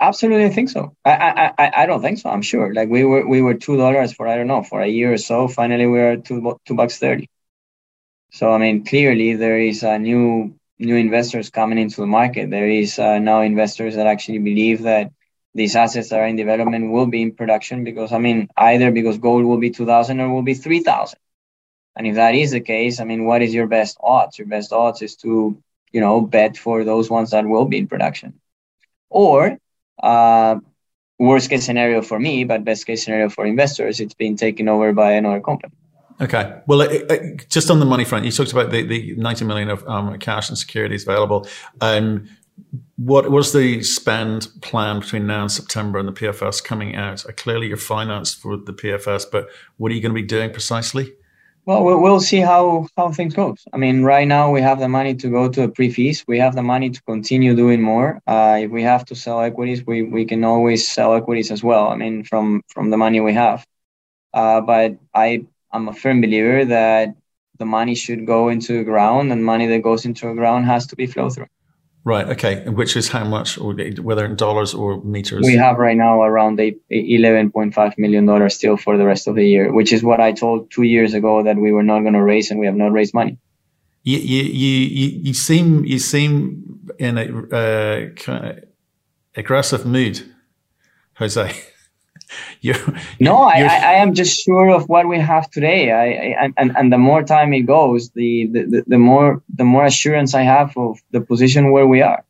Absolutely, 0.00 0.46
I 0.46 0.50
think 0.50 0.70
so. 0.70 0.94
I, 1.04 1.52
I 1.58 1.70
I 1.82 1.86
don't 1.86 2.02
think 2.02 2.18
so. 2.18 2.30
I'm 2.30 2.42
sure. 2.42 2.72
Like 2.72 2.88
we 2.88 3.04
were 3.04 3.26
we 3.26 3.42
were 3.42 3.54
two 3.54 3.76
dollars 3.76 4.12
for 4.12 4.26
I 4.28 4.36
don't 4.36 4.46
know 4.46 4.62
for 4.62 4.80
a 4.80 4.86
year 4.88 5.12
or 5.12 5.18
so. 5.18 5.48
Finally, 5.48 5.86
we 5.86 6.00
are 6.00 6.16
two 6.16 6.58
two 6.66 6.74
bucks 6.74 6.98
thirty. 6.98 7.28
So 8.30 8.52
I 8.52 8.58
mean, 8.58 8.84
clearly 8.84 9.34
there 9.34 9.58
is 9.58 9.82
a 9.82 9.98
new 9.98 10.54
new 10.78 10.96
investors 10.96 11.50
coming 11.50 11.78
into 11.78 12.00
the 12.00 12.06
market. 12.06 12.50
There 12.50 12.68
is 12.68 12.98
uh, 12.98 13.18
now 13.18 13.40
investors 13.42 13.96
that 13.96 14.06
actually 14.06 14.38
believe 14.38 14.82
that 14.82 15.10
these 15.54 15.74
assets 15.76 16.10
that 16.10 16.20
are 16.20 16.26
in 16.26 16.36
development 16.36 16.90
will 16.92 17.06
be 17.06 17.22
in 17.22 17.32
production 17.32 17.84
because 17.84 18.12
I 18.12 18.18
mean 18.18 18.48
either 18.56 18.90
because 18.92 19.18
gold 19.18 19.44
will 19.44 19.58
be 19.58 19.70
two 19.70 19.86
thousand 19.86 20.20
or 20.20 20.28
will 20.30 20.42
be 20.42 20.54
three 20.54 20.80
thousand. 20.80 21.18
And 21.96 22.06
if 22.06 22.14
that 22.14 22.34
is 22.34 22.52
the 22.52 22.60
case, 22.60 23.00
I 23.00 23.04
mean, 23.04 23.24
what 23.24 23.42
is 23.42 23.52
your 23.54 23.66
best 23.66 23.98
odds? 24.00 24.38
Your 24.38 24.46
best 24.48 24.72
odds 24.72 25.02
is 25.02 25.16
to 25.16 25.60
you 25.92 26.00
know 26.00 26.20
bet 26.20 26.56
for 26.56 26.84
those 26.84 27.10
ones 27.10 27.30
that 27.30 27.46
will 27.46 27.64
be 27.64 27.78
in 27.78 27.88
production, 27.88 28.34
or 29.10 29.58
uh, 30.02 30.56
worst 31.18 31.50
case 31.50 31.64
scenario 31.64 32.02
for 32.02 32.18
me, 32.18 32.44
but 32.44 32.64
best 32.64 32.86
case 32.86 33.04
scenario 33.04 33.28
for 33.28 33.46
investors, 33.46 34.00
it's 34.00 34.14
being 34.14 34.36
taken 34.36 34.68
over 34.68 34.92
by 34.92 35.12
another 35.12 35.40
company. 35.40 35.72
Okay. 36.20 36.60
Well, 36.66 36.80
it, 36.80 37.10
it, 37.10 37.48
just 37.48 37.70
on 37.70 37.78
the 37.78 37.86
money 37.86 38.04
front, 38.04 38.24
you 38.24 38.32
talked 38.32 38.52
about 38.52 38.70
the, 38.70 38.82
the 38.82 39.14
90 39.16 39.44
million 39.44 39.70
of 39.70 39.86
um, 39.86 40.18
cash 40.18 40.48
and 40.48 40.58
securities 40.58 41.04
available. 41.04 41.46
Um, 41.80 42.28
what 42.96 43.30
was 43.30 43.52
the 43.52 43.82
spend 43.84 44.48
plan 44.62 44.98
between 44.98 45.28
now 45.28 45.42
and 45.42 45.52
September 45.52 45.98
and 45.98 46.08
the 46.08 46.12
PFS 46.12 46.62
coming 46.62 46.96
out? 46.96 47.24
Uh, 47.24 47.32
clearly, 47.36 47.68
you're 47.68 47.76
financed 47.76 48.40
for 48.40 48.56
the 48.56 48.72
PFS, 48.72 49.26
but 49.30 49.48
what 49.76 49.92
are 49.92 49.94
you 49.94 50.00
going 50.00 50.14
to 50.14 50.20
be 50.20 50.26
doing 50.26 50.50
precisely? 50.50 51.12
Well, 51.68 51.84
we'll 51.84 52.20
see 52.20 52.40
how 52.40 52.88
how 52.96 53.12
things 53.12 53.34
go. 53.34 53.54
I 53.74 53.76
mean, 53.76 54.02
right 54.02 54.26
now 54.26 54.50
we 54.50 54.62
have 54.62 54.78
the 54.80 54.88
money 54.88 55.14
to 55.16 55.28
go 55.28 55.50
to 55.50 55.64
a 55.64 55.68
pre-fees. 55.68 56.24
We 56.26 56.38
have 56.38 56.54
the 56.54 56.62
money 56.62 56.88
to 56.88 57.02
continue 57.02 57.54
doing 57.54 57.82
more. 57.82 58.22
Uh, 58.26 58.60
if 58.62 58.70
we 58.70 58.82
have 58.84 59.04
to 59.10 59.14
sell 59.14 59.42
equities, 59.42 59.86
we, 59.86 60.02
we 60.02 60.24
can 60.24 60.44
always 60.44 60.88
sell 60.88 61.14
equities 61.14 61.50
as 61.50 61.62
well. 61.62 61.88
I 61.88 61.96
mean, 61.96 62.24
from 62.24 62.62
from 62.68 62.88
the 62.88 62.96
money 62.96 63.20
we 63.20 63.34
have. 63.34 63.66
Uh, 64.32 64.62
but 64.62 64.96
I 65.14 65.44
I'm 65.70 65.88
a 65.88 65.92
firm 65.92 66.22
believer 66.22 66.64
that 66.64 67.14
the 67.58 67.66
money 67.66 67.94
should 67.94 68.24
go 68.24 68.48
into 68.48 68.78
the 68.78 68.84
ground, 68.84 69.30
and 69.30 69.44
money 69.44 69.66
that 69.66 69.82
goes 69.82 70.06
into 70.06 70.26
the 70.28 70.34
ground 70.34 70.64
has 70.64 70.86
to 70.86 70.96
be 70.96 71.06
flow 71.06 71.28
through. 71.28 71.52
Right. 72.04 72.26
Okay. 72.28 72.66
Which 72.68 72.96
is 72.96 73.08
how 73.08 73.24
much, 73.24 73.58
or 73.58 73.74
whether 73.74 74.24
in 74.24 74.36
dollars 74.36 74.72
or 74.72 75.02
meters? 75.02 75.44
We 75.44 75.56
have 75.56 75.76
right 75.78 75.96
now 75.96 76.22
around 76.22 76.60
eleven 76.88 77.50
point 77.50 77.74
five 77.74 77.98
million 77.98 78.24
dollars 78.24 78.54
still 78.54 78.76
for 78.76 78.96
the 78.96 79.04
rest 79.04 79.28
of 79.28 79.34
the 79.34 79.44
year, 79.44 79.72
which 79.72 79.92
is 79.92 80.02
what 80.02 80.20
I 80.20 80.32
told 80.32 80.70
two 80.70 80.84
years 80.84 81.12
ago 81.12 81.42
that 81.42 81.56
we 81.56 81.72
were 81.72 81.82
not 81.82 82.00
going 82.00 82.14
to 82.14 82.22
raise, 82.22 82.50
and 82.50 82.60
we 82.60 82.66
have 82.66 82.76
not 82.76 82.92
raised 82.92 83.14
money. 83.14 83.38
You 84.04 84.18
you 84.18 84.42
you 84.42 85.08
you 85.26 85.34
seem 85.34 85.84
you 85.84 85.98
seem 85.98 86.80
in 86.98 87.18
a 87.18 87.24
uh, 87.24 88.08
kind 88.14 88.46
of 88.46 88.64
aggressive 89.36 89.84
mood, 89.84 90.22
Jose. 91.18 91.52
you 92.60 92.74
no 93.20 93.36
I, 93.42 93.60
I 93.60 93.94
am 94.04 94.14
just 94.14 94.44
sure 94.44 94.70
of 94.70 94.88
what 94.88 95.08
we 95.08 95.18
have 95.18 95.50
today. 95.50 95.92
I, 95.92 96.44
I 96.44 96.52
and, 96.56 96.76
and 96.76 96.92
the 96.92 96.98
more 96.98 97.22
time 97.22 97.52
it 97.52 97.62
goes 97.62 98.10
the, 98.10 98.46
the 98.52 98.84
the 98.86 98.98
more 98.98 99.42
the 99.54 99.64
more 99.64 99.84
assurance 99.84 100.34
i 100.34 100.42
have 100.42 100.76
of 100.76 101.00
the 101.10 101.20
position 101.20 101.72
where 101.72 101.86
we 101.86 102.02
are. 102.02 102.24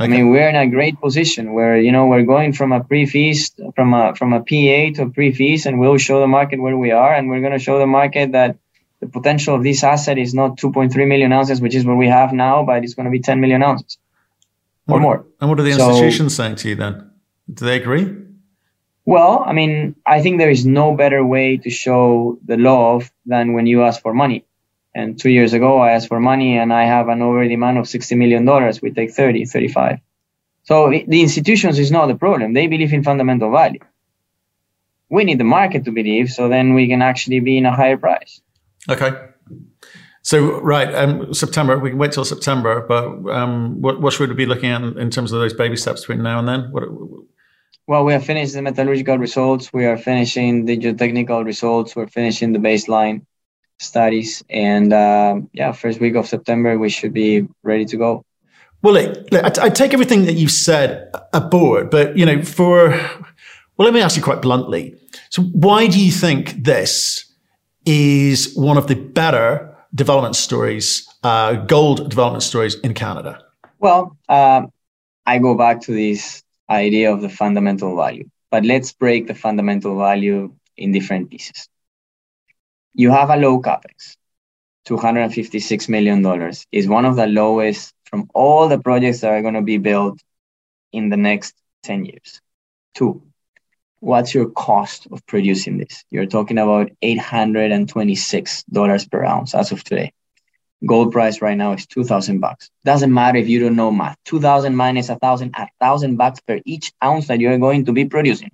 Okay. 0.00 0.04
i 0.04 0.06
mean 0.06 0.30
we're 0.30 0.48
in 0.48 0.56
a 0.56 0.66
great 0.66 1.00
position 1.00 1.52
where 1.52 1.76
you 1.76 1.92
know 1.92 2.06
we're 2.06 2.28
going 2.34 2.52
from 2.52 2.72
a 2.72 2.82
pre-feast 2.82 3.60
from 3.76 3.94
a 3.94 4.14
from 4.14 4.32
a 4.32 4.40
pa 4.40 4.74
to 4.96 5.02
a 5.02 5.10
pre-feast 5.10 5.66
and 5.66 5.78
we'll 5.78 5.98
show 5.98 6.20
the 6.20 6.32
market 6.38 6.60
where 6.60 6.76
we 6.76 6.90
are 6.90 7.14
and 7.14 7.28
we're 7.28 7.40
going 7.40 7.52
to 7.52 7.64
show 7.68 7.78
the 7.78 7.86
market 7.86 8.32
that 8.32 8.56
the 9.00 9.06
potential 9.06 9.54
of 9.54 9.62
this 9.62 9.82
asset 9.82 10.16
is 10.16 10.32
not 10.32 10.56
2.3 10.56 11.06
million 11.06 11.32
ounces 11.32 11.60
which 11.60 11.74
is 11.74 11.84
what 11.84 11.96
we 11.96 12.08
have 12.08 12.32
now 12.32 12.64
but 12.64 12.82
it's 12.84 12.94
going 12.94 13.04
to 13.04 13.10
be 13.10 13.20
10 13.20 13.40
million 13.40 13.62
ounces 13.62 13.98
or 14.88 14.94
what, 14.94 15.02
more. 15.02 15.26
and 15.40 15.50
what 15.50 15.60
are 15.60 15.62
the 15.62 15.70
institutions 15.70 16.34
so, 16.34 16.42
saying 16.42 16.56
to 16.56 16.68
you 16.70 16.74
then? 16.74 17.10
Do 17.52 17.64
they 17.64 17.76
agree 17.76 18.06
well, 19.04 19.42
I 19.44 19.52
mean, 19.52 19.96
I 20.06 20.22
think 20.22 20.38
there 20.38 20.50
is 20.50 20.64
no 20.64 20.94
better 20.94 21.24
way 21.24 21.56
to 21.58 21.70
show 21.70 22.38
the 22.44 22.56
love 22.56 23.10
than 23.26 23.52
when 23.52 23.66
you 23.66 23.82
ask 23.82 24.00
for 24.00 24.14
money. 24.14 24.44
And 24.94 25.18
two 25.18 25.30
years 25.30 25.54
ago, 25.54 25.78
I 25.78 25.92
asked 25.92 26.08
for 26.08 26.20
money 26.20 26.58
and 26.58 26.72
I 26.72 26.84
have 26.84 27.08
an 27.08 27.22
over 27.22 27.46
demand 27.48 27.78
of 27.78 27.86
$60 27.86 28.16
million. 28.16 28.46
We 28.82 28.90
take 28.92 29.12
30, 29.12 29.46
35. 29.46 29.98
So 30.64 30.90
the 30.90 31.22
institutions 31.22 31.78
is 31.78 31.90
not 31.90 32.06
the 32.06 32.14
problem. 32.14 32.52
They 32.52 32.66
believe 32.68 32.92
in 32.92 33.02
fundamental 33.02 33.50
value. 33.50 33.80
We 35.08 35.24
need 35.24 35.38
the 35.38 35.44
market 35.44 35.84
to 35.86 35.92
believe 35.92 36.30
so 36.30 36.48
then 36.48 36.74
we 36.74 36.86
can 36.88 37.02
actually 37.02 37.40
be 37.40 37.58
in 37.58 37.66
a 37.66 37.74
higher 37.74 37.96
price. 37.96 38.40
Okay. 38.88 39.10
So, 40.24 40.60
right, 40.60 40.94
um, 40.94 41.34
September, 41.34 41.78
we 41.78 41.90
can 41.90 41.98
wait 41.98 42.12
till 42.12 42.24
September, 42.24 42.86
but 42.86 43.06
um, 43.28 43.82
what, 43.82 44.00
what 44.00 44.12
should 44.12 44.28
we 44.28 44.36
be 44.36 44.46
looking 44.46 44.70
at 44.70 44.80
in 44.82 45.10
terms 45.10 45.32
of 45.32 45.40
those 45.40 45.52
baby 45.52 45.76
steps 45.76 46.02
between 46.02 46.22
now 46.22 46.38
and 46.38 46.46
then? 46.46 46.70
What, 46.70 46.84
well, 47.86 48.04
we 48.04 48.12
have 48.12 48.24
finished 48.24 48.54
the 48.54 48.62
metallurgical 48.62 49.18
results. 49.18 49.72
We 49.72 49.86
are 49.86 49.96
finishing 49.96 50.64
the 50.66 50.78
geotechnical 50.78 51.44
results. 51.44 51.96
We're 51.96 52.06
finishing 52.06 52.52
the 52.52 52.58
baseline 52.58 53.26
studies, 53.78 54.42
and 54.48 54.92
uh, 54.92 55.40
yeah, 55.52 55.72
first 55.72 56.00
week 56.00 56.14
of 56.14 56.26
September 56.26 56.78
we 56.78 56.88
should 56.88 57.12
be 57.12 57.48
ready 57.62 57.84
to 57.86 57.96
go. 57.96 58.24
Well, 58.82 58.96
I, 58.98 59.52
I 59.60 59.68
take 59.68 59.92
everything 59.92 60.24
that 60.26 60.34
you've 60.34 60.52
said 60.52 61.10
aboard, 61.32 61.90
but 61.90 62.16
you 62.16 62.26
know, 62.26 62.42
for 62.42 62.90
well, 63.76 63.86
let 63.86 63.94
me 63.94 64.00
ask 64.00 64.16
you 64.16 64.22
quite 64.22 64.42
bluntly. 64.42 64.96
So, 65.30 65.42
why 65.42 65.86
do 65.86 66.02
you 66.02 66.12
think 66.12 66.62
this 66.62 67.24
is 67.84 68.54
one 68.54 68.76
of 68.76 68.86
the 68.86 68.94
better 68.94 69.76
development 69.94 70.36
stories, 70.36 71.08
uh, 71.22 71.54
gold 71.54 72.08
development 72.08 72.42
stories 72.42 72.74
in 72.80 72.94
Canada? 72.94 73.44
Well, 73.78 74.16
uh, 74.28 74.62
I 75.26 75.38
go 75.38 75.56
back 75.56 75.80
to 75.82 75.92
this 75.92 76.42
idea 76.72 77.12
of 77.12 77.20
the 77.20 77.28
fundamental 77.28 77.96
value. 77.96 78.28
But 78.50 78.64
let's 78.64 78.92
break 78.92 79.26
the 79.26 79.34
fundamental 79.34 79.98
value 79.98 80.54
in 80.76 80.92
different 80.92 81.30
pieces. 81.30 81.68
You 82.94 83.10
have 83.10 83.30
a 83.30 83.36
low 83.36 83.60
capex, 83.60 84.16
$256 84.86 85.88
million 85.88 86.52
is 86.72 86.88
one 86.88 87.04
of 87.04 87.16
the 87.16 87.26
lowest 87.26 87.92
from 88.04 88.30
all 88.34 88.68
the 88.68 88.78
projects 88.78 89.20
that 89.20 89.32
are 89.32 89.42
going 89.42 89.54
to 89.54 89.62
be 89.62 89.78
built 89.78 90.20
in 90.92 91.08
the 91.08 91.16
next 91.16 91.54
10 91.84 92.04
years. 92.04 92.40
Two, 92.94 93.22
what's 94.00 94.34
your 94.34 94.50
cost 94.50 95.06
of 95.10 95.24
producing 95.26 95.78
this? 95.78 96.04
You're 96.10 96.26
talking 96.26 96.58
about 96.58 96.90
$826 97.02 99.10
per 99.10 99.24
ounce 99.24 99.54
as 99.54 99.72
of 99.72 99.82
today 99.84 100.12
gold 100.86 101.12
price 101.12 101.40
right 101.40 101.56
now 101.56 101.72
is 101.72 101.86
2000 101.86 102.40
bucks. 102.40 102.70
Doesn't 102.84 103.12
matter 103.12 103.38
if 103.38 103.48
you 103.48 103.60
don't 103.60 103.76
know 103.76 103.90
math. 103.90 104.16
2000 104.24 104.74
minus 104.74 105.08
1000 105.08 105.54
a 105.56 105.68
1000 105.78 106.16
bucks 106.16 106.40
per 106.40 106.60
each 106.64 106.92
ounce 107.02 107.28
that 107.28 107.40
you're 107.40 107.58
going 107.58 107.86
to 107.86 107.92
be 107.92 108.04
producing. 108.04 108.50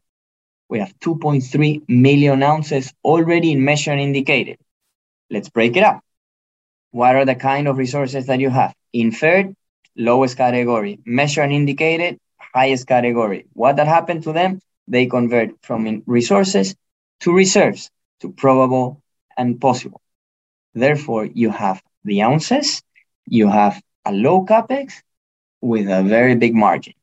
We 0.69 0.81
have 0.81 0.93
2.3 1.01 1.89
million 1.89 2.43
ounces 2.43 2.93
already 3.03 3.53
in 3.53 3.65
measured 3.65 3.95
and 3.95 4.03
indicated. 4.03 4.59
Let's 5.31 5.49
break 5.49 5.77
it 5.77 5.83
up. 5.83 6.03
What 6.91 7.17
are 7.17 7.25
the 7.25 7.35
kind 7.35 7.69
of 7.69 7.79
resources 7.79 8.27
that 8.27 8.41
you 8.41 8.51
have? 8.51 8.75
Inferred 8.93 9.55
lowest 9.97 10.37
category. 10.37 11.01
Measured 11.05 11.45
and 11.45 11.55
indicated 11.55 12.19
highest 12.55 12.87
category. 12.87 13.47
What 13.53 13.77
that 13.77 13.87
happened 13.87 14.25
to 14.25 14.33
them? 14.33 14.61
They 14.87 15.07
convert 15.07 15.51
from 15.63 16.03
resources 16.07 16.75
to 17.21 17.33
reserves 17.33 17.91
to 18.21 18.31
probable 18.33 19.03
and 19.37 19.61
possible. 19.61 20.01
Therefore 20.75 21.25
you 21.27 21.51
have 21.51 21.83
the 22.05 22.23
ounces, 22.23 22.83
you 23.27 23.49
have 23.49 23.81
a 24.05 24.13
low 24.13 24.45
capex 24.45 24.95
with 25.61 25.89
a 25.89 26.03
very 26.03 26.35
big 26.35 26.55
margin. 26.55 26.95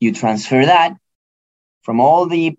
You 0.00 0.12
transfer 0.12 0.64
that 0.64 0.96
from 1.82 2.00
all 2.00 2.26
the 2.26 2.56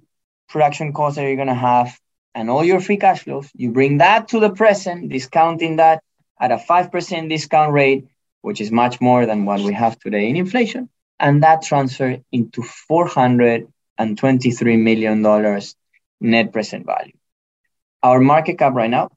production 0.50 0.94
costs 0.94 1.18
that 1.18 1.24
you're 1.24 1.36
going 1.36 1.48
to 1.48 1.54
have 1.54 1.98
and 2.34 2.50
all 2.50 2.64
your 2.64 2.80
free 2.82 2.98
cash 2.98 3.24
flows, 3.24 3.50
you 3.56 3.72
bring 3.72 4.00
that 4.00 4.30
to 4.30 4.40
the 4.40 4.50
present, 4.50 5.10
discounting 5.10 5.78
that 5.78 6.04
at 6.40 6.52
a 6.52 6.58
5% 6.58 7.30
discount 7.30 7.72
rate 7.72 8.08
which 8.46 8.62
is 8.62 8.72
much 8.72 9.02
more 9.02 9.26
than 9.26 9.44
what 9.44 9.60
we 9.62 9.74
have 9.74 9.98
today 9.98 10.30
in 10.30 10.36
inflation. 10.36 10.88
And 11.20 11.42
that 11.42 11.64
transfer 11.64 12.20
into 12.32 12.62
$423 12.62 13.68
million 14.84 15.62
net 16.22 16.54
present 16.54 16.86
value. 16.86 17.14
Our 18.04 18.20
market 18.20 18.60
cap 18.60 18.74
right 18.76 18.92
now 18.92 19.10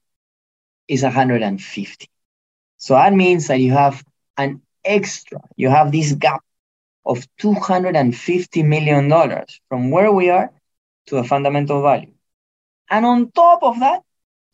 is 0.89 1.03
150. 1.03 2.09
So 2.77 2.95
that 2.95 3.13
means 3.13 3.47
that 3.47 3.59
you 3.59 3.71
have 3.71 4.03
an 4.37 4.61
extra, 4.83 5.39
you 5.55 5.69
have 5.69 5.91
this 5.91 6.13
gap 6.13 6.41
of 7.05 7.25
$250 7.41 8.65
million 8.65 9.45
from 9.69 9.91
where 9.91 10.11
we 10.11 10.29
are 10.29 10.51
to 11.07 11.17
a 11.17 11.23
fundamental 11.23 11.81
value. 11.81 12.11
And 12.89 13.05
on 13.05 13.31
top 13.31 13.63
of 13.63 13.79
that, 13.79 14.01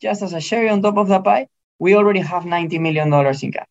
just 0.00 0.22
as 0.22 0.32
a 0.34 0.40
cherry 0.40 0.68
on 0.68 0.82
top 0.82 0.98
of 0.98 1.08
the 1.08 1.20
pie, 1.20 1.48
we 1.78 1.94
already 1.94 2.20
have 2.20 2.44
$90 2.44 2.80
million 2.80 3.12
in 3.12 3.52
cash 3.52 3.66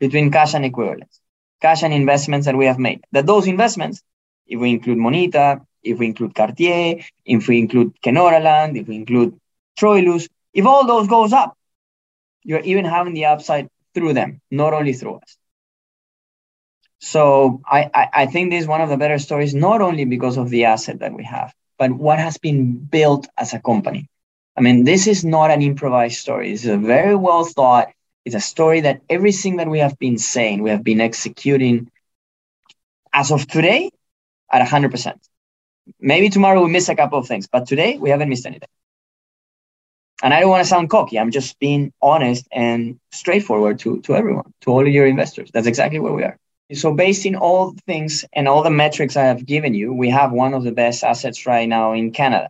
between 0.00 0.30
cash 0.30 0.54
and 0.54 0.64
equivalents, 0.64 1.20
cash 1.60 1.82
and 1.82 1.92
investments 1.92 2.46
that 2.46 2.56
we 2.56 2.66
have 2.66 2.78
made. 2.78 3.02
That 3.12 3.26
those 3.26 3.46
investments, 3.46 4.02
if 4.46 4.58
we 4.58 4.70
include 4.70 4.98
Moneta, 4.98 5.60
if 5.82 5.98
we 5.98 6.06
include 6.06 6.34
Cartier, 6.34 7.00
if 7.24 7.48
we 7.48 7.58
include 7.58 7.94
Kenorland, 8.00 8.80
if 8.80 8.88
we 8.88 8.96
include 8.96 9.38
Troilus, 9.78 10.28
if 10.54 10.66
all 10.66 10.86
those 10.86 11.08
goes 11.08 11.32
up, 11.32 11.57
you're 12.48 12.60
even 12.72 12.86
having 12.86 13.12
the 13.12 13.26
upside 13.26 13.68
through 13.94 14.14
them, 14.14 14.40
not 14.50 14.72
only 14.72 14.94
through 14.94 15.16
us. 15.16 15.36
So 16.98 17.60
I, 17.66 17.90
I, 17.94 18.08
I 18.22 18.26
think 18.26 18.50
this 18.50 18.62
is 18.62 18.66
one 18.66 18.80
of 18.80 18.88
the 18.88 18.96
better 18.96 19.18
stories, 19.18 19.54
not 19.54 19.82
only 19.82 20.06
because 20.06 20.38
of 20.38 20.48
the 20.48 20.64
asset 20.64 21.00
that 21.00 21.12
we 21.12 21.24
have, 21.24 21.52
but 21.78 21.92
what 21.92 22.18
has 22.18 22.38
been 22.38 22.72
built 22.72 23.28
as 23.36 23.52
a 23.52 23.60
company. 23.60 24.08
I 24.56 24.62
mean, 24.62 24.84
this 24.84 25.06
is 25.06 25.26
not 25.26 25.50
an 25.50 25.60
improvised 25.60 26.18
story. 26.18 26.52
It's 26.52 26.64
a 26.64 26.78
very 26.78 27.14
well 27.14 27.44
thought. 27.44 27.88
It's 28.24 28.34
a 28.34 28.40
story 28.40 28.80
that 28.80 29.02
everything 29.10 29.56
that 29.56 29.68
we 29.68 29.80
have 29.80 29.98
been 29.98 30.16
saying, 30.16 30.62
we 30.62 30.70
have 30.70 30.82
been 30.82 31.02
executing 31.02 31.90
as 33.12 33.30
of 33.30 33.46
today 33.46 33.90
at 34.50 34.66
100%. 34.66 35.14
Maybe 36.00 36.30
tomorrow 36.30 36.64
we 36.64 36.70
miss 36.70 36.88
a 36.88 36.96
couple 36.96 37.18
of 37.18 37.26
things, 37.28 37.46
but 37.46 37.66
today 37.66 37.98
we 37.98 38.08
haven't 38.08 38.30
missed 38.30 38.46
anything. 38.46 38.68
And 40.22 40.34
I 40.34 40.40
don't 40.40 40.50
want 40.50 40.64
to 40.64 40.68
sound 40.68 40.90
cocky. 40.90 41.18
I'm 41.18 41.30
just 41.30 41.58
being 41.58 41.92
honest 42.02 42.46
and 42.50 42.98
straightforward 43.12 43.78
to, 43.80 44.00
to 44.02 44.16
everyone, 44.16 44.52
to 44.62 44.70
all 44.70 44.80
of 44.80 44.92
your 44.92 45.06
investors. 45.06 45.50
That's 45.52 45.66
exactly 45.68 46.00
where 46.00 46.12
we 46.12 46.24
are. 46.24 46.36
So 46.72 46.92
based 46.92 47.24
in 47.24 47.34
all 47.34 47.74
things 47.86 48.24
and 48.32 48.46
all 48.46 48.62
the 48.62 48.70
metrics 48.70 49.16
I 49.16 49.24
have 49.24 49.46
given 49.46 49.74
you, 49.74 49.92
we 49.92 50.10
have 50.10 50.32
one 50.32 50.54
of 50.54 50.64
the 50.64 50.72
best 50.72 51.02
assets 51.02 51.46
right 51.46 51.68
now 51.68 51.92
in 51.92 52.10
Canada. 52.10 52.48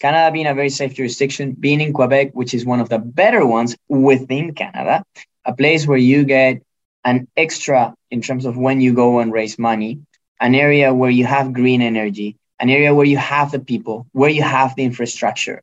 Canada 0.00 0.32
being 0.32 0.46
a 0.46 0.54
very 0.54 0.70
safe 0.70 0.94
jurisdiction, 0.94 1.52
being 1.52 1.80
in 1.80 1.92
Quebec, 1.92 2.32
which 2.32 2.52
is 2.52 2.66
one 2.66 2.80
of 2.80 2.88
the 2.88 2.98
better 2.98 3.46
ones 3.46 3.76
within 3.88 4.54
Canada, 4.54 5.02
a 5.44 5.54
place 5.54 5.86
where 5.86 5.98
you 5.98 6.24
get 6.24 6.62
an 7.04 7.26
extra 7.36 7.94
in 8.10 8.20
terms 8.20 8.44
of 8.44 8.56
when 8.56 8.80
you 8.80 8.92
go 8.92 9.18
and 9.20 9.32
raise 9.32 9.58
money, 9.58 10.00
an 10.40 10.54
area 10.54 10.92
where 10.92 11.10
you 11.10 11.24
have 11.24 11.52
green 11.52 11.80
energy, 11.80 12.36
an 12.60 12.70
area 12.70 12.94
where 12.94 13.06
you 13.06 13.16
have 13.16 13.50
the 13.50 13.58
people, 13.58 14.06
where 14.12 14.30
you 14.30 14.42
have 14.42 14.76
the 14.76 14.84
infrastructure. 14.84 15.62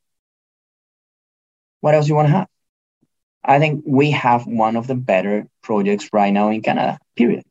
What 1.86 1.94
else 1.94 2.08
you 2.10 2.16
want 2.16 2.30
to 2.30 2.32
have? 2.32 2.48
I 3.44 3.60
think 3.60 3.84
we 3.86 4.10
have 4.10 4.48
one 4.48 4.76
of 4.76 4.88
the 4.88 4.96
better 4.96 5.48
projects 5.62 6.10
right 6.12 6.34
now 6.34 6.50
in 6.50 6.64
Canada, 6.64 6.98
period. 7.16 7.44